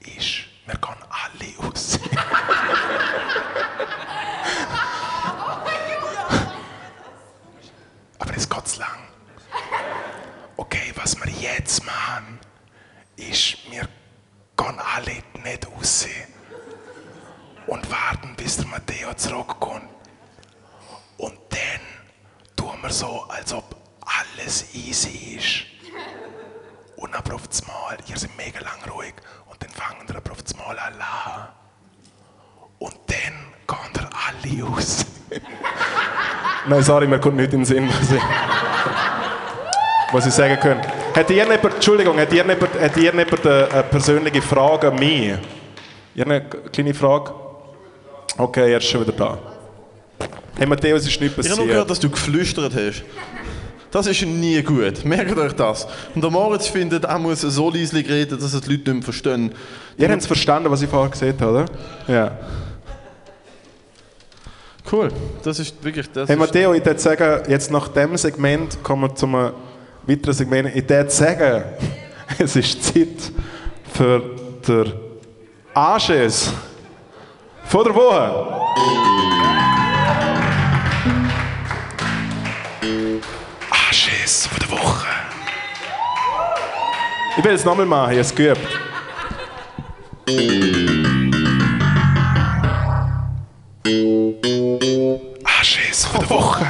[0.00, 1.98] ist, wir gehen alle aus.
[8.18, 9.08] Aber es geht zu lang.
[10.58, 12.38] Okay, was wir jetzt machen,
[13.16, 13.88] ist, wir
[14.58, 16.06] gehen alle nicht raus
[17.68, 19.88] und warten, bis der Matteo zurückkommt.
[21.16, 21.80] Und dann
[22.54, 23.74] tun wir so, als ob
[24.04, 25.67] alles easy ist.
[26.98, 29.14] Und aber auf das Mal, ihr seid mega lang ruhig
[29.48, 29.98] und dann fangen
[30.30, 31.48] auf das Mal an lachen.
[32.80, 33.34] Und dann
[33.68, 35.06] gehen wir alle aus.
[36.68, 38.22] Nein, sorry, mir kommt nicht in den Sinn, was ich,
[40.10, 40.80] was ich sagen kann.
[41.14, 44.96] Hat ihr jemand, Entschuldigung, hat ihr jemand, hat ihr jemand eine, eine persönliche Frage an
[44.96, 45.34] mich?
[46.16, 47.32] Ihr eine kleine Frage?
[48.36, 49.38] Okay, er ist schon wieder da.
[50.56, 51.90] Hey Matteo, es ist nicht Ich habe nur gehört, passiert.
[51.90, 53.04] dass du geflüstert hast.
[53.90, 55.04] Das ist nie gut.
[55.04, 55.86] Merkt euch das.
[56.14, 59.02] Und der Moritz findet, er muss so leislich reden, dass es die Leute nicht mehr
[59.02, 59.52] verstehen.
[59.96, 61.66] Ihr habt es verstanden, was ich vorher gesagt habe, oder?
[62.06, 62.38] Ja.
[64.90, 65.10] Cool.
[65.42, 66.28] Das ist wirklich das.
[66.28, 69.52] Hey Matteo, ich würde sagen, jetzt nach dem Segment kommen wir zu einem
[70.06, 70.70] weiteren Segment.
[70.74, 71.64] Ich würde sagen,
[72.38, 73.32] es ist Zeit
[73.92, 74.22] für
[74.66, 74.92] den
[75.74, 76.52] Anschiss
[77.64, 79.17] von der Woche.
[84.28, 85.06] Anschiss von der Woche.
[87.38, 88.60] Ich will es nochmal machen, ich habe es geübt.
[95.44, 96.66] Anschiss von der Woche.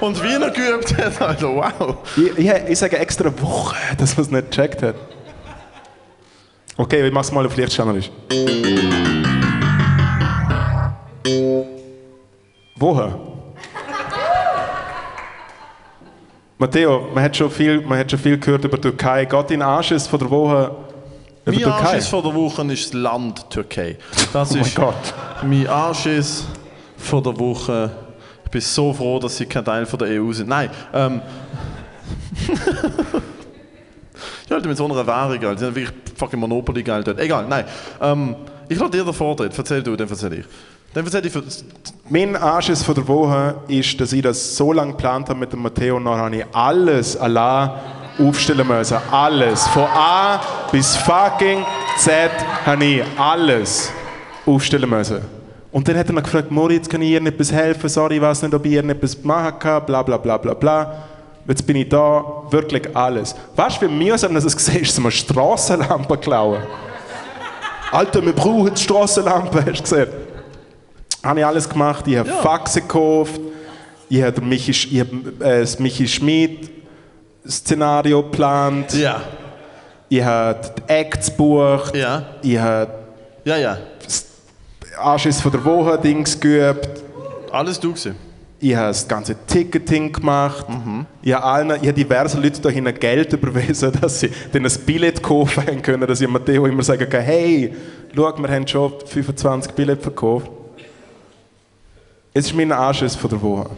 [0.00, 1.96] Und wie er geübt hat, Alter, wow.
[2.16, 4.94] Ich, ich, ich sage extra Woche, dass man es nicht gecheckt hat.
[6.78, 8.10] Okay, ich mach's mal auf Lichtschanel ist.
[12.76, 13.30] Woche.
[16.60, 19.24] Matteo, man hat, schon viel, man hat schon viel gehört über die Türkei.
[19.24, 20.70] Geht in Anschiss von der Woche
[21.46, 21.78] über Mein Türkei?
[21.88, 23.96] Anschiss von der Woche ist das Land Türkei.
[24.30, 25.14] Das Oh mein ist Gott.
[25.42, 26.44] mein Anschiss
[26.98, 27.90] von der Woche.
[28.44, 30.50] Ich bin so froh, dass sie kein Teil von der EU sind.
[30.50, 31.22] Nein, ähm.
[34.50, 35.54] ja, Alter, mit so einer Währung, Alter.
[35.54, 37.20] Die haben wirklich fucking Monopoly-Geld dort.
[37.20, 37.64] Egal, nein.
[38.02, 38.36] Ähm,
[38.68, 39.56] ich lasse dir den Vortritt.
[39.56, 40.44] Erzähl du, dann erzähl ich.
[40.92, 41.44] Dann ich für,
[42.08, 45.62] Mein Anschiss von der Woche ist, dass ich das so lange geplant habe mit dem
[45.62, 47.70] Matteo und dann habe ich alles allein
[48.18, 48.98] aufstellen müssen.
[49.12, 49.68] Alles.
[49.68, 50.40] Von A
[50.72, 51.64] bis fucking
[51.96, 52.30] Z
[52.66, 53.92] habe ich alles
[54.44, 55.20] aufstellen müssen.
[55.70, 57.88] Und dann hat er mich gefragt, Moritz, kann ich Ihnen etwas helfen?
[57.88, 61.04] Sorry, ich weiß nicht, ob ich Ihnen etwas machen kann, bla bla bla bla bla.
[61.46, 63.36] Jetzt bin ich da, wirklich alles.
[63.54, 66.62] Weißt du, wie mühsam das es war, so eine Strassenlampe klauen?
[67.92, 70.29] Alter, wir brauchen die Strassenlampe, hast du gesehen?
[71.22, 72.06] Habe ich alles gemacht.
[72.08, 72.36] Ich habe Ja.
[72.36, 73.40] Faxen gekauft,
[74.08, 75.08] ich habe Michi, ich hab,
[75.42, 76.70] äh, das Michi Schmid
[77.46, 79.20] Szenario geplant, ja.
[80.08, 82.24] ich habe die Acts gebucht, Ja.
[82.42, 82.90] ich habe
[83.44, 83.78] Ja, ja.
[84.04, 84.26] das
[84.98, 86.88] Anschiss von der Woche Dings geübt,
[87.50, 88.14] Alles du gewesen.
[88.60, 90.66] ich habe das ganze Ticketing gemacht,
[91.22, 94.72] ich habe allen, ich habe diversen Leuten da hinten Geld überwiesen, dass sie dann ein
[94.84, 97.74] Billett kaufen können, dass ich Matteo immer sagen kann, hey,
[98.14, 100.50] schau, wir haben schon 25 Billett verkauft.
[102.32, 103.70] Es ist mein Anschiss von der Woche.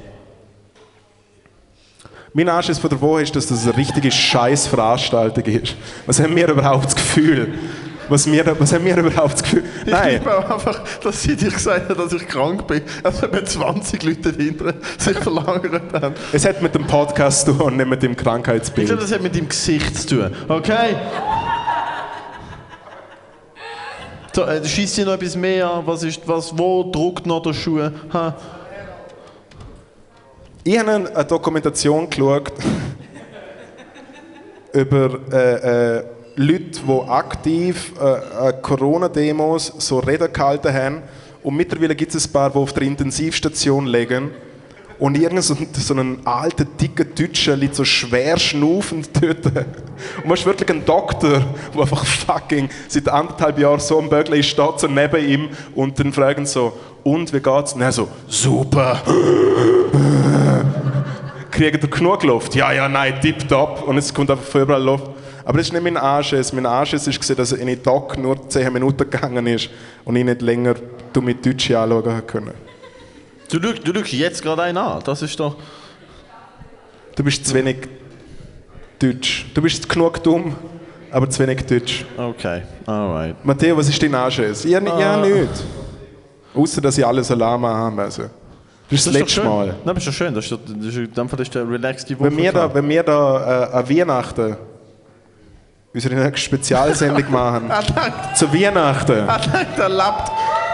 [2.34, 5.74] Mein Anschiss von der Woche ist, dass das eine richtige Scheißveranstaltung ist.
[6.06, 7.54] Was haben wir überhaupt das Gefühl?
[8.08, 9.64] Was, wir, was haben wir überhaupt das Gefühl?
[9.86, 10.14] Ich Nein.
[10.14, 12.82] liebe auch einfach, dass sie dir gesagt hat, dass ich krank bin.
[13.02, 16.14] Also wenn 20 Leute dahinter sich verlagert haben.
[16.32, 18.88] Es hat mit dem Podcast zu tun und nicht mit dem Ich Krankheitsbild.
[18.88, 20.30] glaube, das hat mit deinem Gesicht zu tun.
[20.48, 20.96] Okay?
[24.34, 25.86] So, äh, schießt dir noch etwas mehr an?
[25.86, 27.90] Was ist, was, wo druckt noch der Schuh?
[28.14, 28.34] Ha?
[30.64, 32.50] Ich habe eine eine Dokumentation geschaut
[34.72, 36.04] über äh, äh,
[36.36, 41.02] Leute, die aktiv äh, äh, Corona-Demos so Reden gehalten haben.
[41.42, 44.30] Und mittlerweile gibt es ein paar, die auf der Intensivstation liegen.
[45.02, 49.46] Und irgend so, so einen alten, dicken Deutscher liegt so schwer schnaufend dort.
[49.46, 51.42] Und man ist wirklich ein Doktor,
[51.74, 55.98] der einfach fucking seit anderthalb Jahren so am Bögel ist, steht so neben ihm und
[55.98, 57.72] dann fragen so, und wie geht's?
[57.72, 59.02] Und er so, super.
[61.50, 62.54] Kriegt er genug Luft?
[62.54, 63.88] Ja, ja, nein, tipptopp.
[63.88, 65.10] Und es kommt einfach von überall Luft.
[65.44, 66.52] Aber das ist nicht mein Anschiss.
[66.52, 69.68] Mein Anschiss war, dass in den Doc nur 10 Minuten gegangen ist
[70.04, 70.76] und ich nicht länger
[71.20, 72.54] mit Deutsch anschauen konnte.
[73.58, 75.02] Du, du schaust jetzt gerade einen an.
[75.04, 75.56] Das ist doch.
[77.14, 77.76] Du bist zu wenig
[78.98, 79.46] Deutsch.
[79.52, 80.54] Du bist genug dumm,
[81.10, 82.04] aber zu wenig Deutsch.
[82.16, 83.36] Okay, alright.
[83.44, 84.64] Matteo, was ist dein Anschiss?
[84.64, 84.80] Ich Ah.
[84.80, 85.64] habe nichts.
[86.54, 88.30] Außer, dass ich alles allein machen müssen.
[88.90, 89.44] Das ist das, ist doch letzte.
[89.44, 89.66] Mal.
[89.66, 90.34] Nein, aber ist doch schön.
[90.34, 92.30] Das ist, das ist, Fall ist der relaxte Woche.
[92.30, 94.56] Wenn wir da, wenn wir da äh, an Weihnachten
[95.94, 97.70] unsere nächste Spezialsendung machen,
[98.34, 100.32] zu Weihnachten, er lebt.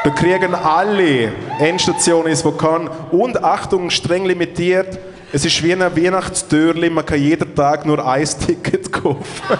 [0.08, 2.88] Da kriegen alle Endstationen, die kann.
[3.10, 4.98] Und Achtung, streng limitiert.
[5.32, 9.58] Es ist wie ein Weihnachtstürli, man kann jeden Tag nur ein Ticket kaufen.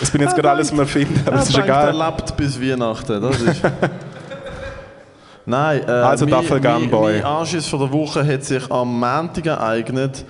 [0.00, 1.88] Das bin jetzt Er gerade alles am denkt- Erfinden, aber er es ist egal.
[1.88, 3.20] Er lebt bis Weihnachten.
[3.22, 3.60] Das ist.
[5.44, 7.12] Nein, äh, Also, mein- mein- Boy.
[7.14, 10.24] Mein Anschiss von der Woche hat sich am Montag ereignet.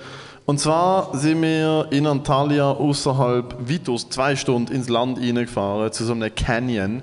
[0.45, 6.11] Und zwar sind wir in Antalya außerhalb weitaus zwei Stunden ins Land reingefahren, zu so
[6.13, 7.01] einem Canyon.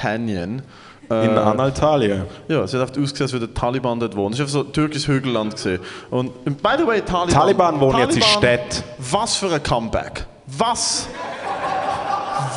[0.00, 0.62] Canyon.
[1.10, 2.26] Äh, In Analtalia.
[2.48, 4.34] ja, es hat oft ausgesehen, als würde Taliban dort wohnen.
[4.34, 5.80] Es ist einfach so ein türkisches Hügelland gesehen.
[6.10, 7.28] Und und by the way, Taliban.
[7.34, 8.82] Taliban wohnen jetzt in Städten.
[8.98, 10.26] Was für ein Comeback.
[10.46, 11.08] Was?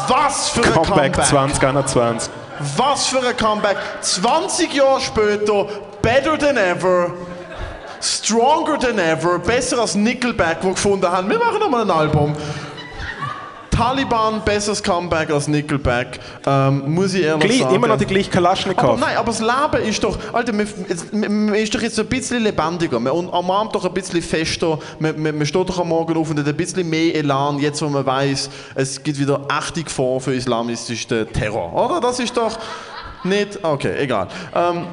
[0.08, 1.26] Was für ein Comeback Comeback.
[1.26, 2.34] 2021.
[2.78, 3.78] Was für ein Comeback.
[4.02, 5.66] 20 Jahre später,
[6.02, 7.12] better than ever.
[8.02, 12.36] Stronger than ever, besser als Nickelback, wo gefunden haben, wir machen nochmal ein Album.
[13.82, 17.74] Taliban, besseres Comeback als Nickelback, ähm, muss ich ehrlich Gleich, sagen.
[17.74, 19.00] immer noch die gleiche Aber Kalaschnikow.
[19.00, 23.12] nein, aber das Leben ist doch, Alter, man ist doch jetzt ein bisschen lebendiger, man
[23.12, 26.48] umarmt doch ein bisschen fester, man, man, man steht doch am Morgen auf und hat
[26.48, 31.34] ein bisschen mehr Elan, jetzt wo man weiß, es gibt wieder echte Gefahr für islamistischen
[31.34, 32.00] Terror, oder?
[32.00, 32.60] Das ist doch
[33.24, 34.28] nicht, okay, egal.
[34.54, 34.86] Ähm,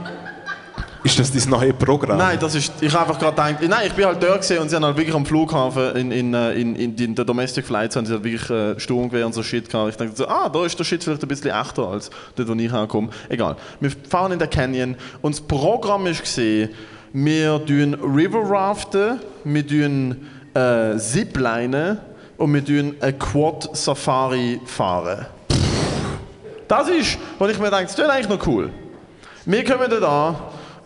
[1.04, 2.18] Ist das dein neue Programm?
[2.18, 4.68] Nein, das ist, ich habe einfach gerade gedacht, nein, ich bin halt dort gesehen und
[4.68, 7.94] sie haben halt wirklich am Flughafen in, in, äh, in, in, in der Domestic Flights
[7.94, 9.90] haben sie halt wirklich äh, und so Shit gehabt.
[9.90, 12.54] Ich dachte so, ah, da ist der Shit vielleicht ein bisschen echter als dort, wo
[12.54, 13.10] ich herkomme.
[13.28, 13.56] Egal.
[13.80, 16.70] Wir fahren in den Canyon und das Programm ist gesehen,
[17.12, 21.98] wir tun River Raften, wir tun äh, Ziplinen
[22.36, 25.26] und wir tun ein Quad Safari fahren.
[26.66, 28.70] Das ist, was ich mir denke, das ist eigentlich noch cool.
[29.46, 30.36] Wir kommen da an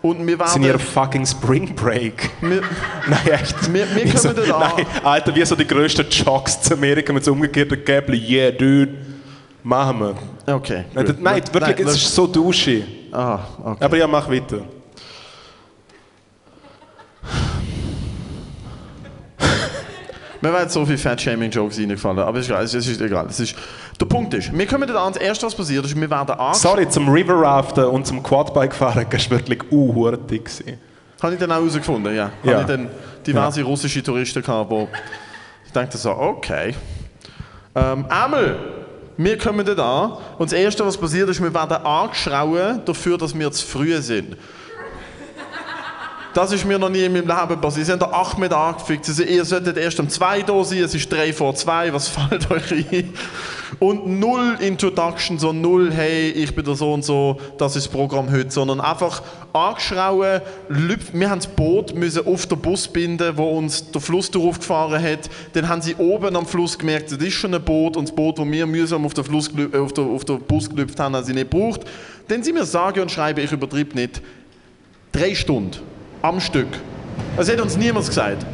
[0.03, 0.79] und wir Das sind werden...
[0.81, 2.31] fucking Spring Break.
[2.41, 2.61] Wir,
[3.09, 3.73] Nein, echt.
[3.73, 7.33] Wir- wir so, da- Nein, Alter, wie so die grössten Jocks zu Amerika mit so
[7.33, 8.21] umgekehrten Gäbeln.
[8.21, 8.95] Yeah, dude.
[9.63, 10.55] Machen wir.
[10.55, 10.85] okay.
[10.93, 12.85] Nein, nein wirklich, es lass- ist so duschi.
[13.13, 13.85] Ah, okay.
[13.85, 14.63] Aber ja, mach weiter.
[20.43, 22.65] Mir werden so viele Fat-Shaming-Jokes reingefallen, aber es ist egal.
[22.65, 23.27] Es ist egal.
[23.29, 23.55] Es ist,
[24.01, 26.57] der Punkt ist, wir kommen da an, das erste, was passiert ist, wir werden angeschaut.
[26.57, 30.51] Sorry, zum River Raften und zum Quadbike fahren warst du wirklich unhurtig.
[31.23, 32.33] Habe ich dann auch herausgefunden, ja.
[32.43, 32.53] Ja.
[32.55, 32.89] Habe ich dann
[33.25, 34.89] diverse russische Touristen gehabt, wo
[35.65, 36.75] ich dachte so, okay.
[37.77, 38.59] Ähm, einmal,
[39.17, 43.39] wir kommen dort an und das erste, was passiert ist, wir werden angeschrauen dafür, dass
[43.39, 44.37] wir zu früh sind.
[46.35, 47.87] Das ist mir noch nie in meinem Leben passiert.
[47.87, 49.05] Sie haben da 8 Meter angefickt.
[49.05, 52.09] Sie sagen, ihr solltet erst um 2 da sein, es ist 3 vor 2, was
[52.31, 53.13] fällt euch ein?
[53.79, 57.93] Und null Introduction, so null, hey, ich bin der so und so, das ist das
[57.93, 59.23] Programm heute, sondern einfach
[59.53, 65.03] angeschrauen, wir haben das Boot müssen auf den Bus binden, wo uns der Fluss durchgefahren
[65.03, 65.29] hat.
[65.55, 68.39] Dann haben sie oben am Fluss gemerkt, das ist schon ein Boot und das Boot,
[68.39, 71.25] das wir mühsam auf den, Fluss, äh, auf den, auf den Bus gelüpft haben, haben
[71.25, 71.81] sie nicht gebraucht.
[72.29, 74.23] Dann sind wir sage und schreibe, ich übertrieb nicht,
[75.13, 75.92] drei Stunden
[76.23, 76.69] am Stück.
[77.37, 78.47] Das hat uns niemand gesagt.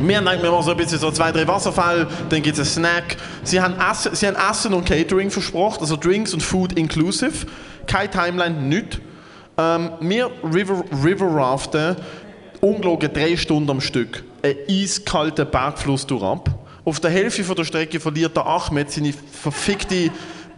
[0.00, 2.86] Wir gedacht, wir machen so ein bisschen so zwei, drei Wasserfälle, dann gibt es einen
[2.86, 3.16] Snack.
[3.42, 7.46] Sie haben, Essen, sie haben Essen und Catering versprochen, also Drinks und Food inclusive.
[7.86, 8.98] Keine Timeline, nichts.
[9.56, 11.96] Ähm, wir River, River Raften,
[12.60, 14.22] ungelogen drei Stunden am Stück.
[14.42, 16.50] Ein eiskalter Bergfluss durchab.
[16.84, 20.12] Auf der Hälfte von der Strecke verliert der Ahmed seine verfickte,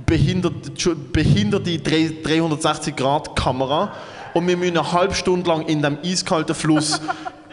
[0.05, 3.95] behinderte, behinderte 360-Grad-Kamera.
[4.35, 7.01] Und wir müssen eine halbe Stunde lang in dem eiskalten Fluss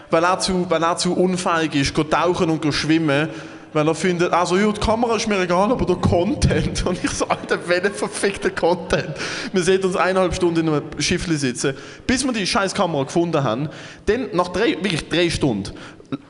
[0.09, 3.29] weil er zu, weil er zu unfähig ist, geht tauchen und geht schwimmen,
[3.73, 6.85] weil er findet, also ja, die Kamera ist mir egal, aber der Content.
[6.85, 9.09] Und ich so, Alter, welcher verfickter Content?
[9.51, 11.75] Wir sehen uns eineinhalb Stunden in einem Schiffli sitzen,
[12.07, 13.69] bis wir die scheiß Kamera gefunden haben.
[14.05, 15.73] Dann, nach drei, wirklich drei Stunden,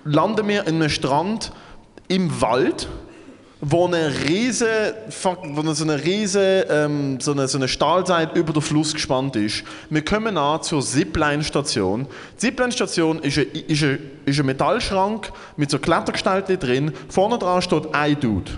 [0.04, 1.52] landen wir in einem Strand
[2.08, 2.88] im Wald,
[3.62, 4.94] wo eine riese,
[5.44, 9.64] wo so eine riese, ähm, so eine, so eine Stahlseil über den Fluss gespannt ist.
[9.90, 12.06] Wir kommen an zur Zipline-Station.
[12.36, 13.84] Die Zipline-Station ist ein, ist,
[14.26, 16.92] ist ein Metallschrank mit so Klettergestalten drin.
[17.10, 18.52] Vorne dran steht ein Dude,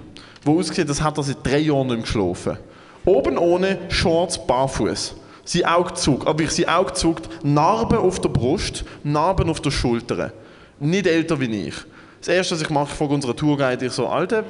[0.45, 2.57] der aussieht, als hätte er seit drei Jahren nicht mehr geschlafen.
[3.05, 5.15] Oben ohne Shorts, barfuß.
[5.45, 9.71] Sein Auge zuckt, aber ich sein Auge zuckt, Narben auf der Brust, Narben auf der
[9.71, 10.33] Schulter.
[10.79, 11.75] Nicht älter wie ich.
[12.19, 14.43] Das erste, was ich mache, ich frage Tourguide, ich so, Alter,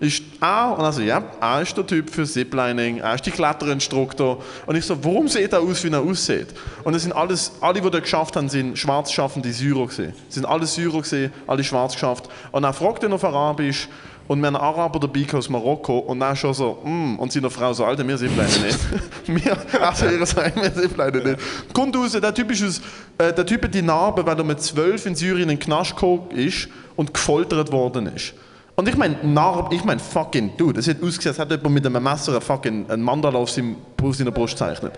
[0.00, 4.42] ist er, und also ja, er ist der Typ für Ziplining, er ist die Kletterinstruktor.
[4.66, 6.48] Und ich so, warum sieht er aus, wie er aussieht?
[6.84, 10.12] Und es sind alles, alle, die das geschafft haben, sind schwarz schaffende Syrer gewesen.
[10.28, 12.28] Es sind alle Syrer gewesen, alle schwarz geschafft.
[12.52, 13.88] Und er fragt ihn auf Arabisch,
[14.28, 17.48] und wir haben einen Araber dabei aus Marokko, und er schon so, mm, und seine
[17.48, 18.78] Frau so, Alter, wir Ziplinen nicht.
[19.44, 21.38] wir, also ihr sagt, wir Ziplinen nicht.
[21.72, 22.82] Kommt raus, der Typ ist aus,
[23.16, 25.94] äh, der Typ hat die Narbe, weil er mit zwölf in Syrien in den Knast
[25.94, 28.34] gekommen ist und gefoltert worden ist.
[28.78, 31.84] Und ich meine, Narb, ich meine, fucking, dude, es hat ausgesehen, als hätte jemand mit
[31.84, 34.92] einem Messer einen fucking einen Mandala auf, seinem, auf seiner Brust gezeichnet.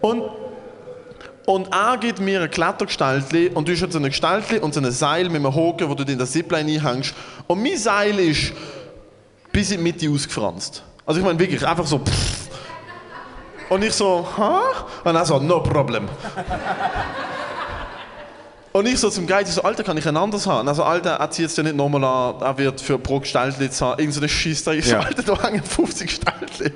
[0.00, 0.22] Und,
[1.44, 4.90] und er gibt mir ein Klettergestaltli und du hast so ein Gestaltli und so ein
[4.90, 7.12] Seil mit einem Haken, wo du in das Zipline einhängst.
[7.46, 8.54] Und mein Seil ist
[9.52, 10.82] bis in die Mitte ausgefranst.
[11.04, 12.48] Also ich meine wirklich, einfach so pff.
[13.68, 14.62] Und ich so, ha?
[15.04, 16.08] Und er so, no problem.
[18.72, 20.68] Und ich so zum Guide, ich so, Alter, kann ich ein anderes haben?
[20.68, 23.98] Also, Alter, er zieht es ja nicht nochmal an, er wird für pro Gestaltli zahlen,
[23.98, 24.74] irgend so eine Scheiße.
[24.76, 25.00] Ich so, Ja.
[25.00, 26.72] Alter, da hängen 50 Gestaltli.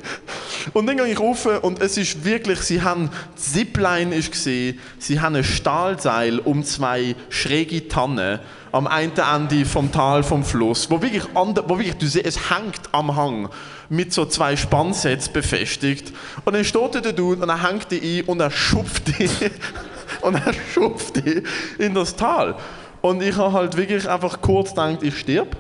[0.73, 4.81] Und dann gehe ich rauf und es ist wirklich, sie haben, die Zipline ist gesehen,
[4.99, 8.41] sie haben ein Stahlseil um zwei schräge Tannen
[8.73, 12.51] am einen Ende vom Tal vom Fluss, wo wirklich, an, wo wirklich du siehst, es
[12.51, 13.49] hängt am Hang
[13.89, 16.13] mit so zwei Spannsets befestigt.
[16.45, 19.31] Und dann steht da der Dude und er hängt die ein und er schupft die
[20.29, 21.43] und er schupft die
[21.79, 22.57] in das Tal.
[23.03, 25.57] Und ich habe halt wirklich einfach kurz gedacht, ich stirb.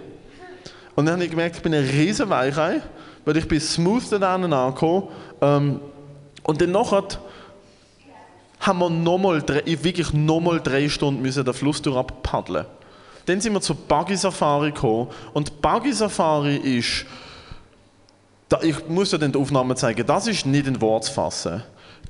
[0.94, 2.80] Und dann habe ich gemerkt, ich bin ein riesen Weichei,
[3.24, 5.08] weil ich bin smooth da drinnen angekommen.
[5.42, 5.80] Ähm,
[6.42, 7.04] und dann nachher
[8.60, 12.64] haben wir nochmal, wirklich nochmal drei Stunden müssen den Fluss durch paddeln.
[13.26, 15.08] Dann sind wir zur Buggy Safari gekommen.
[15.34, 17.04] Und Buggy Safari ist,
[18.62, 21.62] ich muss dir die Aufnahme zeigen, das ist nicht in Wort zu fassen.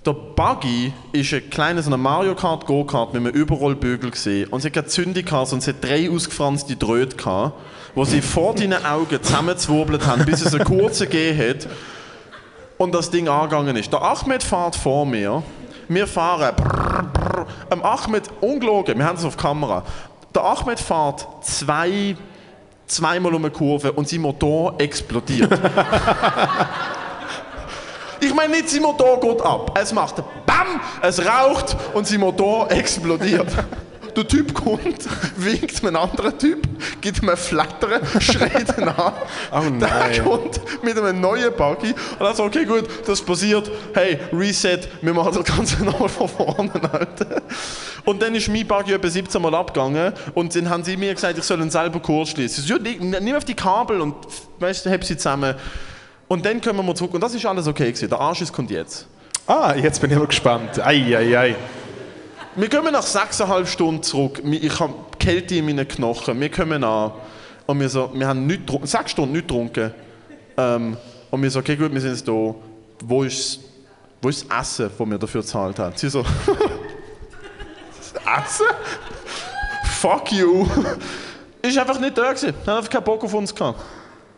[0.05, 4.75] Der Buggy ist ein ein Mario Kart Go-Kart mit einem Überrollbügel gesehen und sie hat
[5.25, 7.55] gehabt, sondern sie hat drei ausgefranste Drähte gehabt,
[7.95, 11.69] wo sie vor deinen Augen zusammengezwirbelt haben, bis es einen kurzen gegeben hat
[12.77, 13.91] und das Ding angegangen ist.
[13.95, 15.43] Der Ahmed fährt vor mir,
[15.89, 17.47] wir fahren brrr, brrr.
[17.71, 19.85] Am Ahmed, ungelogen, wir haben es auf Kamera,
[20.35, 22.15] der Ahmed fährt zwei,
[22.87, 25.51] zweimal um eine Kurve und sein Motor explodiert.
[28.25, 29.79] Ich meine nicht, sein Motor geht ab.
[29.79, 30.17] Es macht
[30.47, 33.49] BAM, es raucht und sein Motor explodiert.
[34.17, 36.63] Der Typ kommt, winkt einem anderen Typ,
[37.01, 39.13] gibt ihm ein Flattern, schreit ihn an.
[39.51, 44.21] Oh Der kommt mit einem neuen Buggy und dann so, okay gut, das passiert, hey,
[44.33, 47.43] Reset, wir machen das Ganze nochmal von vorne, Alter.
[48.05, 51.37] Und dann ist mein Buggy etwa 17 Mal abgegangen und dann haben sie mir gesagt,
[51.37, 52.63] ich soll ihn selber kurz schließen.
[52.63, 54.15] Ich so, ja, nimm auf die Kabel und
[54.61, 55.57] weißt heb sie zusammen.
[56.29, 58.09] Und dann kommen wir zurück und das ist alles okay gewesen.
[58.09, 59.07] Der Arsch kommt jetzt.
[59.47, 60.79] Ah, jetzt bin ich aber gespannt.
[60.79, 61.55] Ei, ei, ei.
[62.57, 64.41] Wir kommen nach 6,5 Stunden zurück.
[64.45, 66.41] Ich habe Kälte in meinen Knochen.
[66.41, 67.13] Wir kommen an
[67.67, 69.93] und wir, so, wir haben nicht, sechs Stunden nicht getrunken.
[70.57, 70.97] Ähm,
[71.31, 72.55] und wir so, okay gut, wir sind jetzt da.
[73.03, 73.61] Wo ist,
[74.23, 75.97] wo ist das Essen, das wir dafür gezahlt haben?
[75.97, 76.21] Sie so,
[78.25, 78.67] Essen?
[80.01, 80.67] Fuck you.
[81.63, 82.53] Ist einfach nicht da gewesen.
[82.67, 83.81] Haben einfach keinen Bock auf uns gehabt.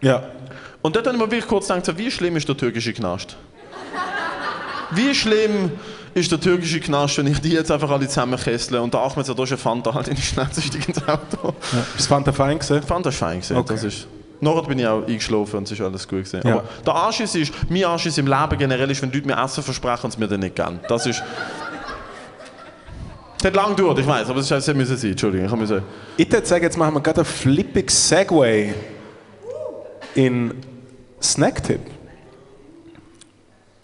[0.01, 0.22] Ja.
[0.87, 3.37] Und dort habe ich mir wirklich kurz gedacht, wie schlimm ist der türkische Knast?
[4.93, 5.72] Wie schlimm
[6.14, 9.37] ist der türkische Knast, wenn ich die jetzt einfach alle zusammenkessle und der Ahmed sagt,
[9.37, 11.55] da ist ein Fanta halt in die Schnauze ins Auto.
[11.97, 12.84] Das fand er fein gesehen.
[12.84, 13.72] Fanta ist fein gewesen, Okay.
[13.74, 14.07] das ist...
[14.41, 16.43] Nachher bin ich auch eingeschlafen und es ist alles gut gewesen.
[16.45, 16.53] Ja.
[16.53, 20.05] Aber der Anschiss ist, mein Anschiss im Leben generell ist, wenn Leute mir Essen versprechen
[20.05, 20.78] und es mir dann nicht geben.
[20.89, 21.20] Das ist...
[23.39, 25.11] Das hat lange gedauert, ich weiß, aber es hätte müssen sein.
[25.11, 25.82] Entschuldigung, ich habe müssen...
[26.16, 28.72] Ich würde sagen, jetzt machen wir gerade einen flippig Segway
[30.14, 30.55] in
[31.33, 31.81] Snacktipp.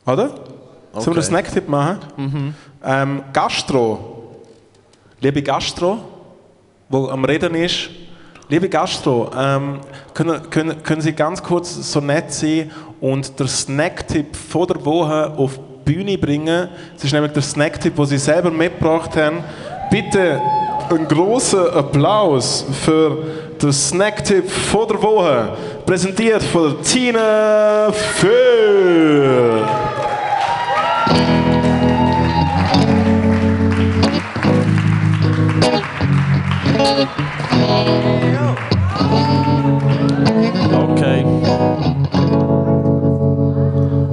[0.07, 0.29] Oder?
[0.29, 0.37] Sollen
[0.95, 1.11] wir Okay.
[1.11, 2.55] einen Snacktipp machen?
[2.85, 4.35] Ähm, Gastro.
[5.21, 5.99] Liebe Gastro,
[6.89, 7.89] wo am Reden ist.
[8.49, 9.79] Liebe Gastro, ähm,
[10.13, 12.71] können, können, können Sie ganz kurz so nett sein
[13.01, 16.69] und den Snacktipp von der Woche auf die Bühne bringen?
[16.97, 19.43] Es ist nämlich der Snacktipp, den Sie selber mitgebracht haben.
[19.91, 20.41] Bitte
[20.91, 23.25] einen großen Applaus für
[23.63, 25.57] den Snacktipp von der Woche,
[25.87, 29.69] präsentiert von Tina Föhr.
[40.91, 41.25] Okay.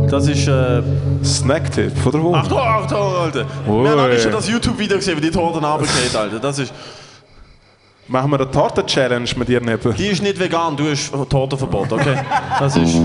[0.10, 0.48] Das ist...
[0.48, 0.82] Äh,
[1.22, 2.38] Snacktipp von der Woche.
[2.38, 3.46] Achtung, Achtung, Alter!
[3.68, 3.84] Ui.
[3.84, 6.40] Wir haben alle schon das YouTube-Video gesehen, wie die Torte runtergeht, Alter.
[6.40, 6.74] Das ist...
[8.10, 9.94] Machen wir eine Torte-Challenge mit dir neben.
[9.94, 12.16] Die ist nicht vegan, du hast Tortenverbot, okay?
[12.60, 12.96] Das ist...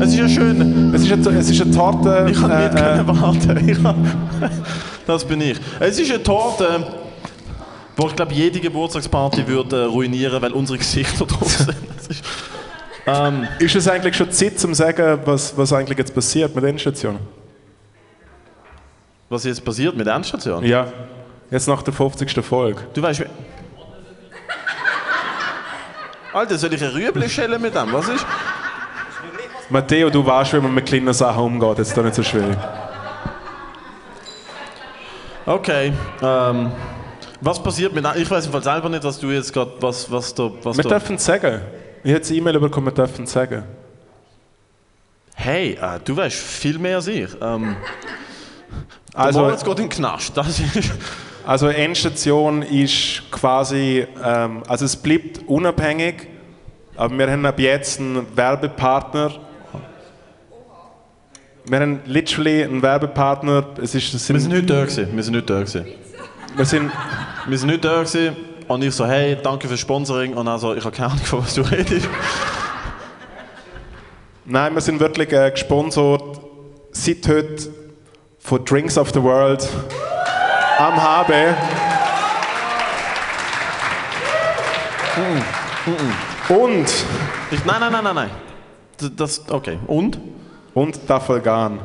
[0.00, 0.94] Es ist ja schön.
[0.94, 2.28] Es ist eine, es ist eine Torte.
[2.30, 3.68] Ich kann nicht äh, äh, warten.
[3.68, 4.22] Ich kann-
[5.06, 5.58] Das bin ich.
[5.80, 6.86] Es ist eine Torte,
[7.94, 11.74] wo ich glaube, jede Geburtstagsparty würde äh, ruinieren, weil unsere Gesichter drauf sind.
[12.08, 12.24] Ist,
[13.06, 16.70] ähm, ist es eigentlich schon Zeit, zu sagen, was, was eigentlich jetzt passiert mit der
[16.70, 17.18] Endstation?
[19.28, 20.64] was jetzt passiert mit der Endstation?
[20.64, 20.86] Ja.
[21.50, 22.32] Jetzt nach der 50.
[22.42, 22.80] Folge.
[22.94, 23.24] Du weißt...
[26.32, 27.92] Alter, soll ich ein Rüebli schälen mit dem?
[27.92, 28.26] Was ist...
[29.70, 31.78] Matteo, du weißt, wie man mit kleinen Sachen umgeht.
[31.78, 32.56] Jetzt ist doch nicht so schwierig.
[35.46, 35.92] Okay.
[36.22, 36.72] Ähm,
[37.40, 38.04] was passiert mit...
[38.16, 39.72] Ich weiß Fall selber nicht, was du jetzt gerade...
[39.80, 40.50] Was, was da...
[40.62, 41.62] Was Wir da dürfen es sagen.
[42.04, 43.64] Ich habe eine E-Mail bekommen, wir dürfen es sagen.
[45.34, 47.30] hey, äh, du weißt viel mehr als ich.
[47.40, 47.76] Ähm,
[49.14, 50.36] Also, Moritz geht in den Knast.
[50.36, 50.92] Das ist...
[51.48, 56.28] also Endstation ist quasi, ähm, also es bleibt unabhängig
[56.94, 59.32] Aber wir haben ab jetzt einen Werbepartner.
[61.64, 63.64] Wir haben literally einen Werbepartner.
[63.80, 65.08] Es ist, es Wir sind, nicht da gewesen.
[65.10, 65.86] Wir sind nicht da gewesen.
[66.54, 66.92] wir sind,
[67.46, 68.36] Wir sind nicht da gewesen.
[68.66, 70.34] Und ich so, hey, danke fürs Sponsoring.
[70.34, 72.08] Und also, ich habe keine Ahnung, von was du redest.
[74.44, 76.40] nein, wir sind wirklich äh, gesponsert
[76.92, 77.72] seit heute
[78.38, 79.66] von Drinks of the World
[80.78, 81.32] am HB.
[86.48, 86.86] Und,
[87.50, 88.30] Ich, nein, nein, nein, nein, nein.
[88.98, 89.78] Das, das, okay.
[89.86, 90.18] Und?
[90.74, 91.80] und Tafelgan.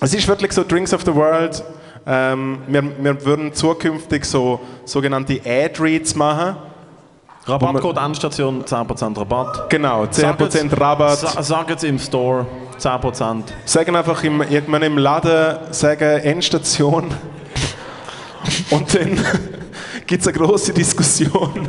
[0.00, 1.62] es ist wirklich so Drinks of the World.
[2.04, 6.56] Ähm, wir, wir würden zukünftig so sogenannte Ad-Reads machen.
[7.46, 9.70] Rabattcode Endstation, 10% Rabatt.
[9.70, 11.18] Genau, 10% Sag jetzt- Rabatt.
[11.18, 12.44] Sa sag jetzt im Store
[12.78, 13.44] 10%.
[13.64, 17.14] Sagen einfach im, irgendwann im Laden, sagen Endstation.
[18.70, 19.18] Und dann
[20.06, 21.68] gibt es eine große Diskussion.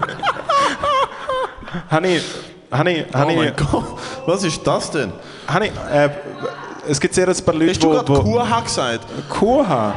[1.89, 2.23] Habe ich,
[2.71, 3.83] habe oh mein Gott,
[4.25, 5.13] was ist das denn?
[5.65, 6.09] ich, äh,
[6.87, 9.05] es gibt sehr ein paar Leute, Hast du gerade Kuha gesagt?
[9.29, 9.93] Kuha.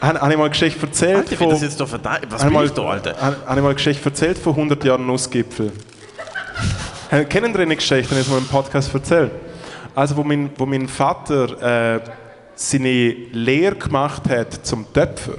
[0.00, 2.26] Habe habe ich mal eine Geschichte erzählt Alter, von, das jetzt da verteilt?
[2.30, 3.10] Was habe bin ich ich da, mal, Alter?
[3.20, 5.72] habe habe ich mal eine Geschichte erzählt von 100 Jahren Nussgipfel.
[7.28, 9.32] Kennen Sie eine Geschichte, die ich mal im Podcast erzählt?
[9.94, 12.00] Also, wo mein, wo mein Vater äh,
[12.54, 15.38] seine Lehre gemacht hat zum Töpfer,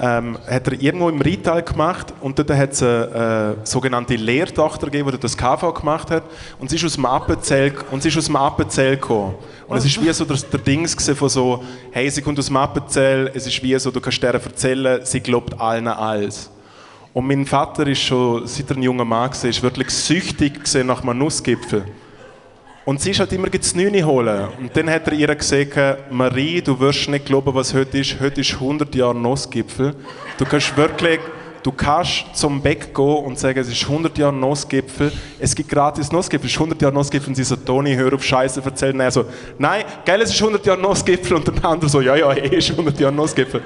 [0.00, 4.86] ähm, hat er irgendwo im Rital gemacht und dort hat es eine äh, sogenannte Lehrtochter
[4.86, 6.22] gegeben, die das KV gemacht hat
[6.58, 9.34] und sie ist aus dem Appenzell, und sie ist aus dem Appenzell gekommen.
[9.66, 12.56] Und es ist wie so der, der Dings von so, hey, sie kommt aus dem
[12.56, 16.50] Appenzell, es ist wie so, du kannst ihr erzählen, sie glaubt allen alles.
[17.12, 21.02] Und mein Vater ist schon, seit er ein junger Mann war, ist wirklich süchtig nach
[21.02, 21.84] einem Nussgipfel.
[22.88, 24.48] Und sie ist halt immer das Neune holen.
[24.58, 28.18] Und dann hat er ihr gesagt, Marie, du wirst nicht glauben, was heute ist.
[28.18, 29.94] Heute ist 100 Jahre Nussgipfel.
[30.38, 31.20] Du kannst wirklich,
[31.62, 35.12] du kannst zum Bäck gehen und sagen, es ist 100 Jahre Nussgipfel.
[35.38, 36.46] Es gibt gratis Nussgipfel.
[36.46, 37.28] Es ist 100 Jahre Nussgipfel.
[37.28, 38.98] Und sie so, Toni, hör auf Scheiße erzählen.
[39.00, 39.26] Er so,
[39.58, 41.36] nein, geil, es ist 100 Jahre Nussgipfel.
[41.36, 43.60] Und der andere so, ja, ja, eh ist 100 Jahre Nussgipfel.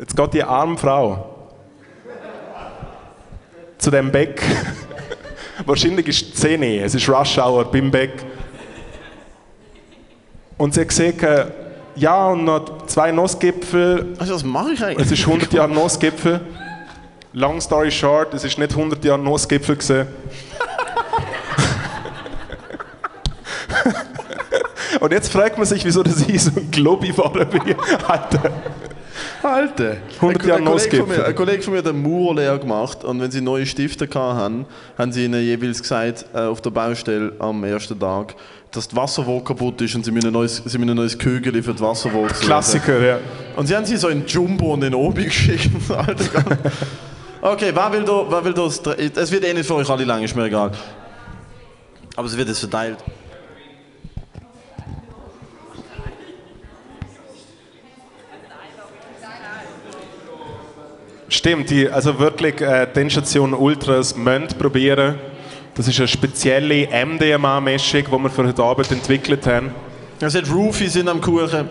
[0.00, 1.46] Jetzt geht die arme Frau
[3.78, 4.42] zu dem Bäck.
[5.64, 8.31] Wahrscheinlich ist es 10 Uhr, es ist Rush Hour beim Bäck.
[10.62, 11.46] Und sie hat gesagt, äh,
[11.96, 14.14] ja, und noch zwei Nussgipfel.
[14.20, 15.06] Also, was mache ich eigentlich?
[15.06, 16.40] Es ist 100 Jahre Nussgipfel.
[17.32, 20.06] Long story short, es ist nicht 100 Jahre Nussgipfel gewesen.
[25.00, 27.74] Und jetzt fragt man sich, wieso das ich so ein Globi war wie.
[28.06, 28.52] Alter.
[29.42, 29.96] Alter.
[30.20, 31.24] 100 Jahre ein, Kollege von mir, Nussgipfel.
[31.24, 35.12] ein Kollege von mir hat eine Maurerlehre gemacht und wenn sie neue Stifte hatten, haben
[35.12, 38.36] sie ihnen jeweils gesagt, äh, auf der Baustelle am ersten Tag,
[38.72, 41.62] dass die Wasserwaage kaputt ist und sie müssen ein neues, sie müssen ein neues Kügel
[41.62, 42.26] für die suchen.
[42.40, 43.18] Klassiker, ja.
[43.54, 45.68] Und sie haben sie so in Jumbo und in Obi geschickt.
[45.90, 46.58] Alter,
[47.42, 48.80] okay, wer will da, wer will das?
[49.14, 50.72] Es wird eh nicht für euch alle lang, ist mir egal.
[52.16, 52.98] Aber es wird jetzt verteilt.
[61.28, 65.18] Stimmt, die, also wirklich äh, die Endstation Ultras müssen probieren.
[65.74, 69.70] Das ist eine spezielle MDMA-Mischung, die wir für heute Abend entwickelt haben.
[70.20, 71.68] Es hat Roofies in am Kuchen.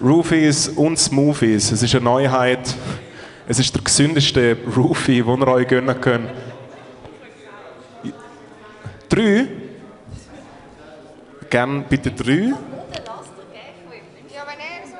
[0.00, 1.72] Roofies und Smoothies.
[1.72, 2.74] Es ist eine Neuheit.
[3.48, 6.30] Es ist der gesündeste Roofie, den ihr euch gönnen könnt.
[9.08, 9.48] Drei?
[11.50, 12.32] Gern bitte drei.
[12.34, 12.54] Ja,
[14.46, 14.96] wenn er so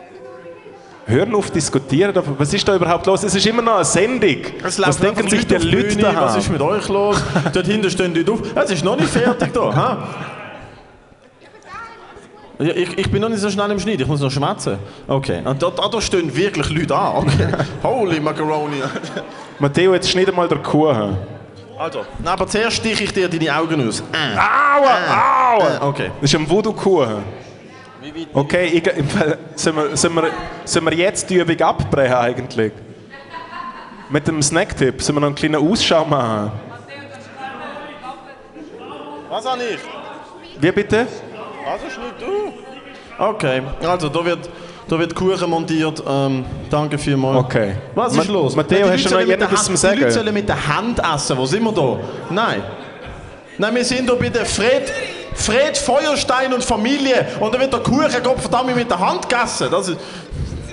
[1.07, 2.17] Hören auf diskutieren.
[2.17, 3.23] aber Was ist da überhaupt los?
[3.25, 4.37] Es ist immer noch eine Sendung.
[4.63, 6.15] Was denken sich die Leute Bühne.
[6.15, 6.39] Was da?
[6.39, 7.23] ist mit euch los?
[7.53, 8.41] Dort hinten stehen die auf.
[8.55, 9.75] Es ist noch nicht fertig da.
[9.75, 10.09] Ha?
[12.59, 14.79] Ich, ich bin noch nicht so schnell im Schnitt, ich muss noch schwätzen.
[15.09, 17.17] Okay, und da, da, da stehen wirklich Leute an.
[17.27, 17.49] Okay.
[17.83, 18.77] Holy Macaroni.
[19.59, 21.17] Matteo, jetzt schneid mal der Kuchen.
[21.77, 24.01] Also, aber zuerst stiche ich dir deine Augen aus.
[24.13, 24.39] Äh.
[24.39, 25.57] Aua!
[25.57, 25.77] Aua!
[25.77, 26.11] Äh, okay.
[26.21, 27.42] Das ist ein Voodoo-Kuchen.
[28.35, 28.85] Okay, ich,
[29.57, 30.31] sollen, wir, sollen, wir,
[30.65, 32.73] sollen wir jetzt die Übung abbrechen eigentlich?
[34.11, 36.53] Mit dem Snacktipp sollen wir noch einen kleinen Ausschau machen?
[39.31, 39.79] Was habe ich?
[40.61, 41.07] Wie bitte?
[41.71, 42.53] Also schnitt du.
[43.23, 44.51] Okay, also da wird,
[44.89, 46.03] da wird Kuchen montiert.
[46.07, 47.45] Ähm, danke vielmals.
[47.45, 47.75] Okay.
[47.95, 48.57] Was ist Ma- los?
[48.57, 49.97] Matteo, hast du noch Hand- zum Sagen?
[49.97, 51.37] Die Leute sollen mit der Hand essen.
[51.39, 51.99] Wo sind wir da?
[52.31, 52.63] Nein.
[53.59, 54.93] Nein, wir sind hier bei der Fred,
[55.35, 57.27] Fred Feuerstein und Familie.
[57.41, 59.69] Und da wird der Kuchen Gott verdammt mit der Hand gegessen.
[59.71, 59.99] Das ist...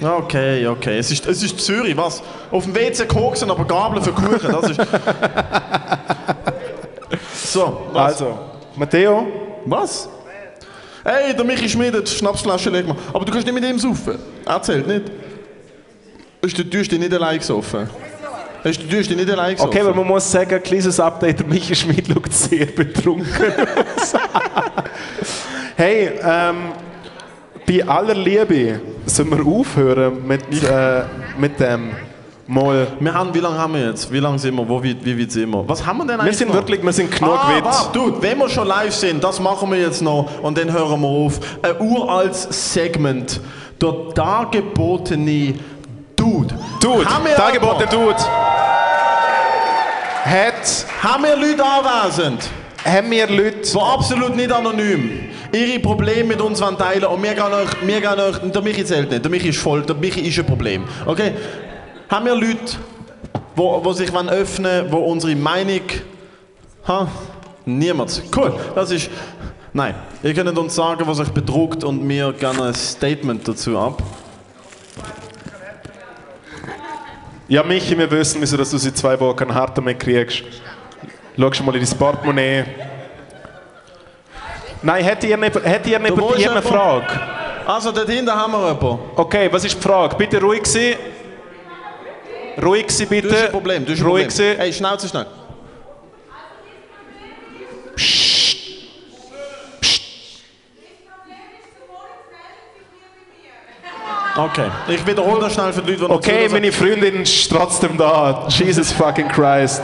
[0.01, 0.97] Okay, okay.
[0.97, 2.21] Es ist, es ist Zürich, was?
[2.51, 4.51] Auf dem WC koksen, aber Gabeln für Kuchen.
[4.51, 4.79] Das ist...
[7.51, 8.13] So, was?
[8.13, 8.37] Also,
[8.75, 9.25] Matteo,
[9.65, 10.07] Was?
[11.03, 12.99] Hey, der Michi die Schnapsflasche leer gemacht.
[13.11, 14.19] Aber du kannst nicht mit ihm saufen.
[14.45, 15.07] Er zählt nicht.
[16.41, 17.89] Du hast dich nicht allein gesoffen?
[18.63, 19.71] Du, hast dich nicht allein gesoffen?
[19.71, 24.13] Okay, aber man muss sagen, kleines Update, Michi Schmidt schaut sehr betrunken aus.
[25.77, 26.55] hey, ähm,
[27.65, 31.03] bei aller Liebe sollen wir aufhören mit, äh,
[31.37, 31.91] mit dem
[32.47, 32.87] Mal.
[32.99, 34.11] wir haben, wie lange haben wir jetzt?
[34.11, 34.67] Wie lange sind wir?
[34.67, 35.69] Wo, wie, wie weit sind wir?
[35.69, 36.55] Was haben wir denn Wir eigentlich sind noch?
[36.55, 37.95] wirklich, wir sind genug ah, weit.
[37.95, 41.07] Dude, wenn wir schon live sind, das machen wir jetzt noch und dann hören wir
[41.07, 41.39] auf.
[41.61, 43.39] Ein uraltes Segment.
[43.79, 45.53] Der dargebotene
[46.15, 46.55] Dude.
[46.79, 48.15] Dude, haben wir Dargebote aber- Dude.
[50.23, 52.49] Hat, Haben wir Leute anwesend?
[52.85, 55.29] haben wir Leute, So absolut nicht anonym.
[55.51, 59.09] Ihre Probleme mit uns teilen und wir gehen euch, wir gehen euch, der Michi zählt
[59.09, 60.83] nicht, der Michi ist voll, der Michi ist ein Problem.
[61.05, 61.33] Okay?
[62.09, 62.77] Haben wir Leute,
[63.55, 65.81] wo, wo sich wollen öffnen wo unsere Meinung...
[66.87, 67.07] Ha?
[67.65, 68.21] Niemand.
[68.35, 69.09] Cool, das ist...
[69.73, 74.01] Nein, ihr könnt uns sagen, was euch bedruckt und wir gerne ein Statement dazu ab.
[77.49, 80.43] Ja, Michi, wir wissen, wieso dass du seit zwei Wochen keinen Harten mehr kriegst.
[81.35, 82.63] Schau mal in dein Portemonnaie.
[84.83, 86.61] Nein, hätte ihr nicht, hätte ihr nicht wo bei ist dir eine?
[86.61, 87.07] Frage?
[87.65, 88.99] Also, dort hinten haben wir jemanden.
[89.15, 90.15] Okay, was ist die Frage?
[90.15, 90.93] Bitte ruhig sein.
[92.61, 93.27] Ruhig sein, bitte.
[93.29, 94.47] Du hast ein Problem, du hast ein ruhig Problem.
[94.47, 94.57] sein.
[94.59, 95.25] Hey, Schnauze, schnell.
[104.45, 106.51] Okay, ich wiederhole das schnell für die Leute, die noch Okay, zuhören.
[106.53, 108.47] meine Freundin ist trotzdem da.
[108.47, 109.81] Jesus fucking Christ.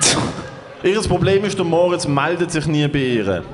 [0.82, 3.44] Ihr Problem ist, der Moritz meldet sich nie bei ihr.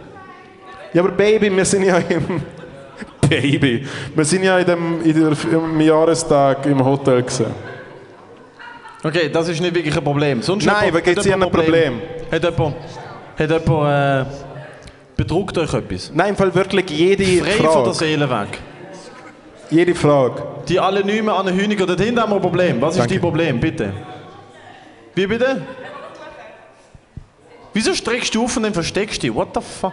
[0.95, 2.43] Ja, aber Baby, wir sind ja im...
[3.29, 3.87] Baby.
[4.15, 7.47] Wir sind ja in dem, in der, im Jahrestag im Hotel gewesen.
[9.03, 10.41] Okay, das ist nicht wirklich ein Problem.
[10.41, 12.01] Sonst Nein, aber gibt's hat hier ein Problem?
[12.31, 12.77] Hat jemand,
[13.39, 14.44] hat jemand äh,
[15.17, 16.11] bedruckt euch etwas?
[16.15, 17.95] Nein, im Fall wirklich jede Frei von der Frage.
[17.95, 18.59] Seele weg.
[19.71, 20.43] Jede Frage.
[20.69, 22.81] Die anonyme Anne Hüniger, dort hinten haben wir ein Problem.
[22.81, 23.15] Was ist Danke.
[23.15, 23.93] dein Problem, bitte?
[25.15, 25.62] Wie bitte?
[27.73, 29.35] Wieso streckst du auf und dann versteckst du dich?
[29.35, 29.93] What the fuck?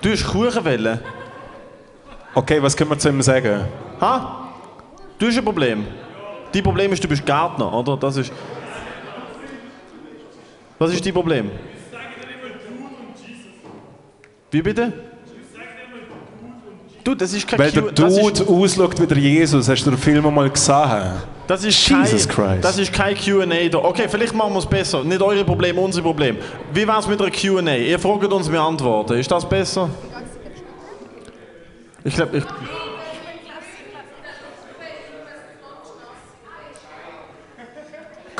[0.00, 1.00] Du hast Kuchenwelle.
[2.34, 3.66] Okay, was können wir zu ihm sagen?
[4.00, 4.48] Ha?
[5.18, 5.86] Du hast ein Problem.
[6.52, 7.96] Dein Problem ist, du bist Gärtner, oder?
[7.96, 8.32] Das ist...
[10.78, 11.50] Was ist dein Problem?
[14.52, 14.92] Wie bitte?
[17.02, 19.68] Du, das ist kein Weil der Q- das Dude ausschaut wie der Jesus.
[19.68, 21.12] Hast du den Film mal gesehen?
[21.48, 22.64] Das ist Jesus kein, Christ.
[22.64, 23.78] Das ist kein Q&A da.
[23.78, 25.02] Okay, vielleicht machen wir es besser.
[25.02, 26.38] Nicht eure Probleme, unsere Probleme.
[26.72, 27.74] Wie wäre es mit einer Q&A?
[27.76, 29.14] Ihr fragt uns, wir antworten.
[29.14, 29.88] Ist das besser?
[32.04, 32.44] Ich glaube, ich...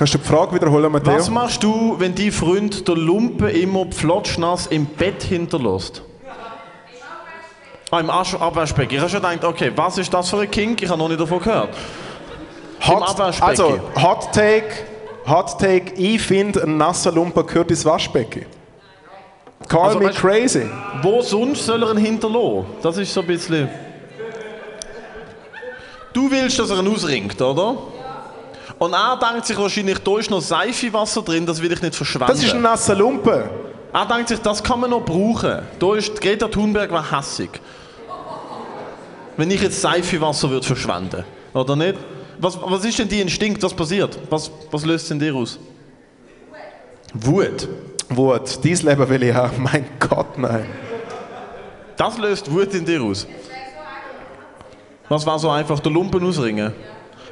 [0.03, 1.15] Kannst du die Frage wiederholen, Matteo?
[1.15, 6.03] Was machst du, wenn dein Freund der Lumpe immer pflotschnass im Bett hinterlässt?
[7.89, 8.95] Ah, im Asch- Abwaschbecken.
[8.97, 10.83] Ich habe schon gedacht, okay, was ist das für ein Kink?
[10.83, 11.69] Ich habe noch nicht davon gehört.
[12.85, 14.67] Hot, also, Hot Take.
[15.29, 15.93] Hot Take.
[15.95, 18.47] Ich finde, ein nasser Lumpen gehört ins Waschbecken.
[19.69, 20.67] Call Also, me weißt- crazy.
[21.03, 22.65] Wo sonst soll er ihn hinterlassen?
[22.83, 23.69] Das ist so ein bisschen...
[26.13, 27.77] Du willst, dass er ihn ausringt, oder?
[28.83, 32.33] Und er denkt sich wahrscheinlich, da ist noch Seifewasser drin, das will ich nicht verschwenden.
[32.33, 33.45] Das ist ein nasser Lumpen.
[33.93, 35.61] Er denkt sich, das kann man noch brauchen.
[35.79, 37.51] Da ist Greta Thunberg war hässig.
[39.37, 41.23] Wenn ich jetzt Seifewasser würde verschwenden,
[41.55, 41.95] oder nicht?
[42.41, 43.63] Was, was ist denn die Instinkt?
[43.63, 44.19] Was passiert?
[44.29, 45.61] Was, was löst denn dir aus?
[47.15, 47.69] Wut.
[48.09, 48.65] Wut.
[48.65, 49.63] Dein Leben will ich haben.
[49.73, 50.67] Mein Gott, nein.
[51.97, 53.29] Das löst Wut in dir aus.
[55.09, 55.79] Was war so einfach?
[55.79, 56.73] Der Lumpen ausringen?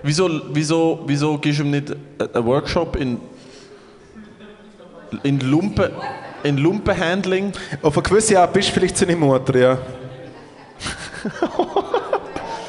[0.03, 3.19] Wieso, wieso, wieso gibst du ihm nicht einen Workshop in,
[5.23, 5.91] in Lumpen,
[6.43, 7.53] in Lumpenhandling?
[7.83, 9.73] Auf eine gewisse Art bist du vielleicht seine Mutter, ja.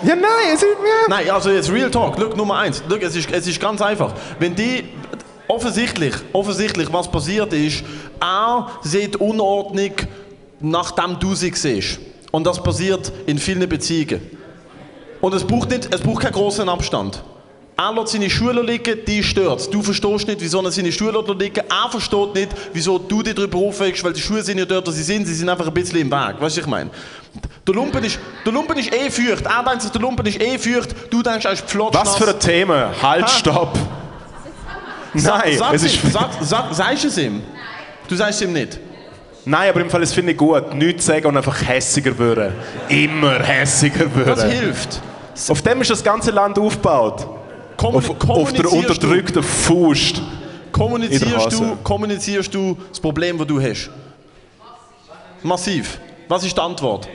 [0.03, 1.07] ja, nein, es ist mir.
[1.07, 2.17] Nein, also jetzt Real Talk.
[2.17, 2.83] Look, Nummer eins.
[2.89, 4.13] Look, es, ist, es ist ganz einfach.
[4.39, 4.83] Wenn die
[5.47, 7.83] offensichtlich, offensichtlich, was passiert ist,
[8.19, 9.93] er sieht Unordnung,
[10.59, 11.99] nachdem du sie siehst.
[12.31, 14.21] Und das passiert in vielen Beziehungen.
[15.21, 17.23] Und es braucht, nicht, es braucht keinen großen Abstand.
[17.77, 21.63] Er lässt seine Schuhe liegen, die stört Du verstehst nicht, wieso er seine Schuhe liegen.
[21.67, 24.91] Er versteht nicht, wieso du dich darüber aufregst, weil die Schuhe sind ja dort, wo
[24.91, 25.25] sie sind.
[25.25, 26.17] Sie sind einfach ein bisschen im Weg.
[26.19, 26.89] Weißt du, was ich meine?
[27.65, 29.45] Der Lumpen, ist, der Lumpen ist eh feucht.
[29.45, 30.89] Er denkt sich, der Lumpen ist eh feucht.
[31.09, 32.07] Du denkst, er ist pflotschnass.
[32.07, 32.89] Was für ein Thema?
[33.01, 33.27] Halt, Ha?
[33.29, 33.77] stopp.
[35.13, 36.03] Nein, sag es ist.
[36.03, 37.41] ihm, sag, sag, sagst du es ihm?
[38.07, 38.79] Du sagst es ihm nicht.
[39.45, 40.73] Nein, aber im Fall, das finde ich gut.
[40.75, 42.53] Nichts sagen und einfach hässiger werden.
[42.89, 44.51] Immer hässiger Das werden.
[44.51, 45.01] hilft.
[45.49, 47.27] Auf dem ist das ganze Land aufgebaut.
[47.77, 50.21] Auf, auf der kommunizierst du- unterdrückten Faust.
[50.71, 53.89] Kommunizierst du, kommunizierst du das Problem, das du hast?
[55.43, 55.99] Massiv.
[56.27, 57.07] Was ist die Antwort?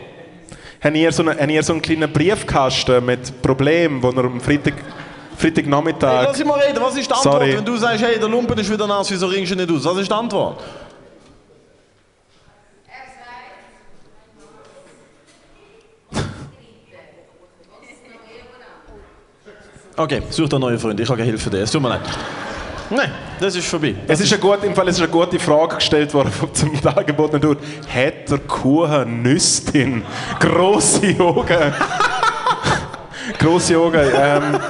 [0.82, 4.40] Habt ihr so einen, habt ihr so einen kleinen Briefkasten mit Problemen, wo ihr am
[4.40, 4.74] Freitag,
[5.38, 6.24] Hey, Freitagnachmittag...
[6.24, 7.56] lass ich mal reden, was ist die Antwort, Sorry.
[7.56, 9.84] wenn du sagst, hey, der Lumpen ist wieder nass, wieso ringst du nicht aus?
[9.84, 10.60] Was ist die Antwort?
[19.96, 22.00] Okay, such dir neue Freunde, ich habe keine Hilfe für dich, es tut mir leid.
[22.90, 23.94] Nein, das ist vorbei.
[24.06, 27.58] Es ist, eine gute, im Fall, ist eine gute Frage gestellt worden zum Dargebotenen durch.
[27.92, 30.04] Hat der Kuchen Nüstin
[30.38, 31.74] grosse Augen?
[33.38, 34.00] grosse Augen.
[34.14, 34.60] Ähm,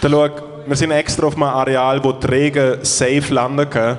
[0.00, 0.28] da schau,
[0.66, 3.98] wir sind extra auf einem Areal, wo die Regen safe landen können.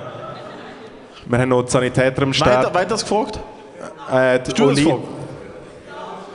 [1.25, 2.73] Wir haben noch die Sanitäter am Start.
[2.73, 3.39] weiter das gefragt?
[4.11, 5.03] Äh, die Oli- gefragt.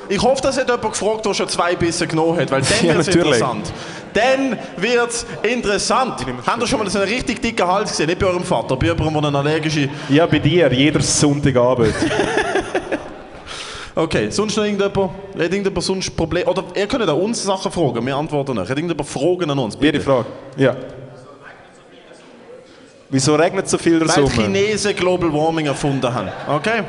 [0.08, 2.94] Ich hoffe, dass hat jemand gefragt, der schon zwei Bisse genommen hat, weil dann Ja,
[2.94, 3.72] wird es interessant.
[4.14, 6.26] Dann wird es interessant.
[6.46, 8.06] Habt ihr schon mal so einen richtig dicken Hals gesehen?
[8.06, 9.88] Nicht bei eurem Vater, bei jemandem, der eine allergische...
[10.08, 11.94] Ja, bei dir, jeder Sonntagabend.
[13.98, 15.10] Okay, sonst noch irgendjemand?
[15.34, 16.48] Hat irgendjemand sonst Probleme?
[16.48, 18.70] Oder ihr könnt auch uns Sachen fragen, wir antworten nicht.
[18.70, 19.76] Hat irgendjemand Fragen an uns?
[19.80, 20.26] Jede Frage.
[20.56, 20.76] Ja.
[23.10, 24.30] Wieso regnet so viel der Weil Sommer?
[24.30, 26.28] Chinesen Global Warming erfunden haben.
[26.46, 26.84] Okay?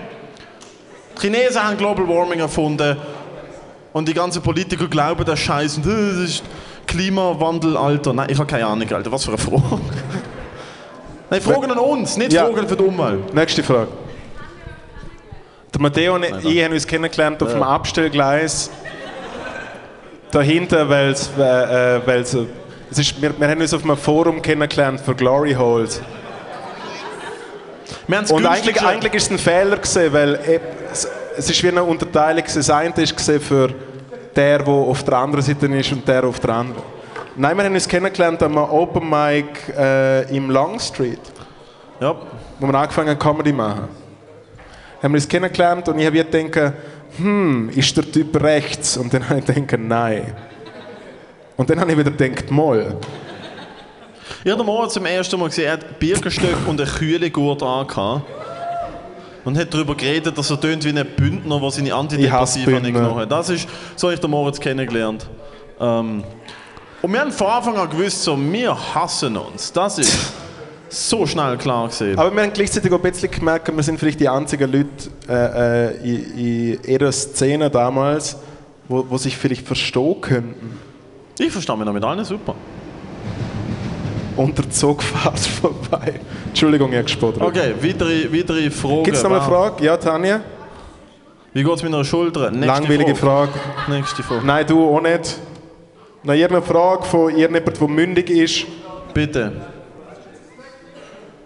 [1.22, 2.95] Die Chinesen haben Global Warming erfunden
[3.91, 6.43] und die ganzen Politiker glauben das Scheiß und äh, das ist
[6.88, 8.13] Klimawandel, Alter.
[8.13, 9.11] Nein, ich habe keine Ahnung, Alter.
[9.11, 9.61] Was für eine Frage.
[11.30, 12.45] Nein, Fragen an uns, nicht Ja.
[12.45, 13.34] Fragen für die Umwelt.
[13.34, 13.89] Nächste Frage.
[15.74, 18.72] Der Matteo und ich haben uns kennengelernt auf dem Abstellgleis.
[20.32, 21.30] Dahinter, weil es.
[21.38, 22.45] Äh, äh, weil's, äh,
[22.91, 26.01] es ist, wir, wir haben uns auf einem Forum kennengelernt für Glory Holes.
[28.10, 30.39] Und eigentlich, eigentlich ist es ein Fehler, gewesen, weil
[30.91, 31.07] es,
[31.38, 32.43] es ist wie eine Unterteilung.
[32.43, 33.70] Das eine ist für
[34.36, 36.84] der, der auf der anderen Seite ist und der auf der anderen.
[37.36, 39.45] Nein, wir haben uns kennengelernt am Open Mic
[39.78, 41.20] äh, im Long Street.
[41.99, 42.16] Ja.
[42.60, 43.88] wo wir angefangen haben, Comedy zu machen.
[45.01, 46.74] Haben wir uns kennengelernt und ich habe gedacht,
[47.18, 48.97] hm, ist der Typ rechts?
[48.97, 50.34] Und dann habe ich gedacht, nein.
[51.57, 52.95] Und dann habe ich wieder gedacht, mal.
[54.43, 58.23] Ich habe Moritz zum ersten Mal gesehen, er hat Birkenstöcke und eine Kühlegurt angehabt.
[59.45, 63.15] Und hat darüber geredet, dass er tönt wie ein Bündner, der seine Antidepressiva nicht genommen
[63.15, 63.32] hat.
[63.32, 65.27] Das ist, so habe ich den Moritz kennengelernt.
[65.80, 66.23] Ähm,
[67.01, 69.71] und wir haben von Anfang an gewusst, so, wir hassen uns.
[69.71, 70.34] Das ist
[70.89, 72.17] so schnell klar gesehen.
[72.17, 74.89] Aber wir haben gleichzeitig auch ein bisschen gemerkt, wir sind vielleicht die einzigen Leute
[75.30, 78.38] äh, äh, in, in ihrer Szene damals,
[78.88, 80.77] wo, wo sich vielleicht verstehen könnten.
[81.39, 82.55] Ich verstehe mich noch mit allen super.
[84.40, 86.14] Und der Zug fährt vorbei.
[86.48, 87.42] Entschuldigung, ich habe gespottet.
[87.42, 89.04] Okay, weitere, weitere Fragen.
[89.04, 89.84] Gibt es noch eine Frage?
[89.84, 90.40] Ja, Tanja?
[91.52, 92.50] Wie geht es mit einer Schulter?
[92.50, 93.52] Nächste Langweilige Frage.
[93.90, 94.46] Nächste Frage.
[94.46, 95.40] Nein, du auch nicht.
[96.24, 98.66] Noch irgendeine Frage von irgendjemandem, der mündig ist?
[99.14, 99.52] Bitte.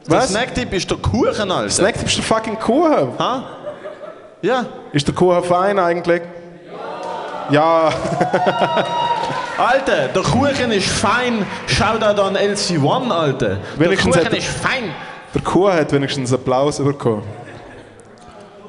[0.07, 0.29] Der Was?
[0.29, 1.69] Snacktipp ist der Kuchen, Alter.
[1.71, 3.17] Snack ist der fucking Kuchen.
[3.17, 3.43] Ha?
[4.43, 4.67] Ja.
[4.91, 6.21] Ist der Kuchen fein eigentlich?
[7.49, 7.91] Ja.
[9.57, 11.45] Alter, der Kuchen ist fein.
[11.67, 13.47] Schau da an LC1, Alter.
[13.49, 14.91] Der Wenigstens Kuchen hat- ist fein.
[15.33, 17.23] Der Kuchen hat wenigstens Applaus bekommen.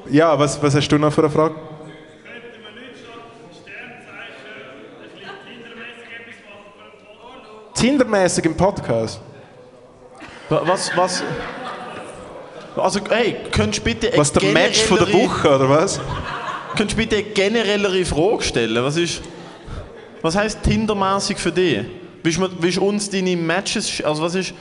[0.09, 1.55] Ja, was, was hast du noch für eine Frage?
[7.73, 9.19] Tindermäßig im Podcast.
[10.49, 11.23] Wa- Was, was?
[12.75, 15.99] Also, hey, könntest du bitte Was der Match von der Woche, oder was?
[16.75, 18.83] Könntest du bitte eine generellere Frage stellen?
[18.83, 19.21] Was ist.
[20.25, 21.85] Was heisst Tindermäßig für dich?
[22.23, 24.03] Willst du, willst du uns deine Matches.
[24.03, 24.55] Also, was ist.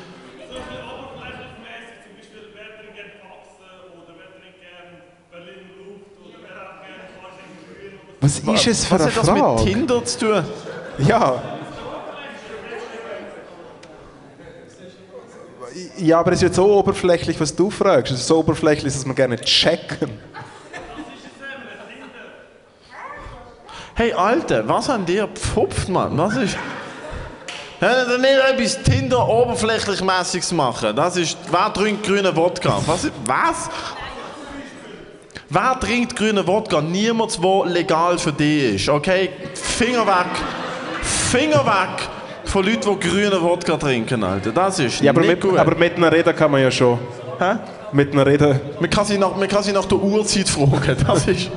[8.21, 9.65] Was ist es für Was eine hat das mit Frage?
[9.65, 10.45] Tinder zu tun?
[10.99, 11.43] Ja.
[15.97, 18.13] Ja, aber es ist jetzt so oberflächlich, was du fragst.
[18.13, 20.11] Es ist so oberflächlich, dass wir gerne checken.
[23.97, 26.19] Hey, Alter, was haben die gepfupft, Mann?
[26.19, 26.57] Was ist.
[27.79, 30.97] Hör dann nicht etwas Tinder oberflächlich mäßiges machen.
[30.97, 31.37] Das ist.
[31.51, 32.81] Wer trinkt grünen Wodka?
[32.87, 33.09] Was?
[33.27, 33.71] Was?
[35.49, 36.81] Wer trinkt grünen Wodka?
[36.81, 38.89] Niemand, der legal für dich ist.
[38.89, 39.31] Okay?
[39.55, 40.27] Finger weg.
[41.03, 42.09] Finger weg
[42.45, 44.51] von Leuten, die grünen Wodka trinken, Alter.
[44.53, 45.59] Das ist Ja, aber nicht mit, gut.
[45.59, 46.99] aber mit einer Rede kann man ja schon.
[47.39, 47.57] Hä?
[47.93, 48.61] Mit einer Rede.
[48.81, 50.97] Man kann sie nach, man kann sie nach der Uhrzeit fragen.
[51.07, 51.51] Das ist.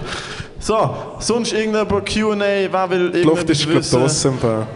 [0.67, 2.35] So, sonst irgendein Q&A,
[2.69, 3.65] wer will Die Luft ist,
[4.25, 4.67] im Fall.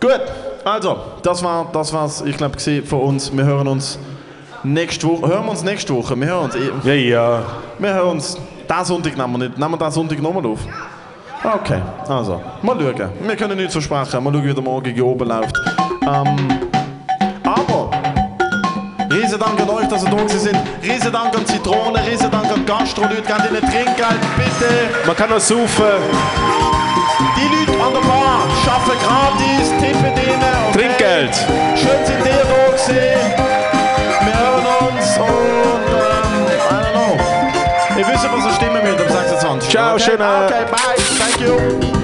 [0.00, 0.22] Gut,
[0.64, 2.56] also, das war das war's, ich glaube,
[2.86, 3.30] von uns.
[3.30, 3.98] Wir hören uns
[4.62, 5.28] nächste Woche.
[5.28, 6.18] Hören wir uns nächste Woche.
[6.18, 7.42] Wir hören uns, eh- Ja, ja.
[7.78, 8.38] wir hören uns.
[8.70, 9.58] Diesen Sonntag nehmen wir nicht.
[9.58, 10.60] Nehmen wir diesen Sonntag nochmal auf?
[11.44, 13.10] Okay, also, mal schauen.
[13.20, 14.24] Wir können nichts versprechen.
[14.24, 15.54] Mal schauen, wie der Morgen hier oben läuft.
[16.06, 16.67] Ähm,
[19.18, 20.56] Riesen Dank an euch, dass ihr da sind.
[20.80, 23.16] Riesen Dank an Zitrone, riesen Dank an Gastro-Leute.
[23.22, 24.70] Gebt ihnen Trinkgeld, bitte.
[25.06, 25.98] Man kann noch saufen.
[27.36, 30.54] Die Leute an der Bar arbeiten gratis, tippen ihnen.
[30.70, 30.78] Okay?
[30.78, 31.34] Trinkgeld.
[31.74, 33.34] Schön sind ihr da gewesen.
[34.24, 37.98] Wir hören uns und ähm, I don't know.
[37.98, 39.70] Ihr wisst, was ihr stimmen müsst am 26.
[39.70, 40.02] Ciao, okay?
[40.04, 40.94] schöne- Okay, bye.
[41.18, 41.97] Thank you.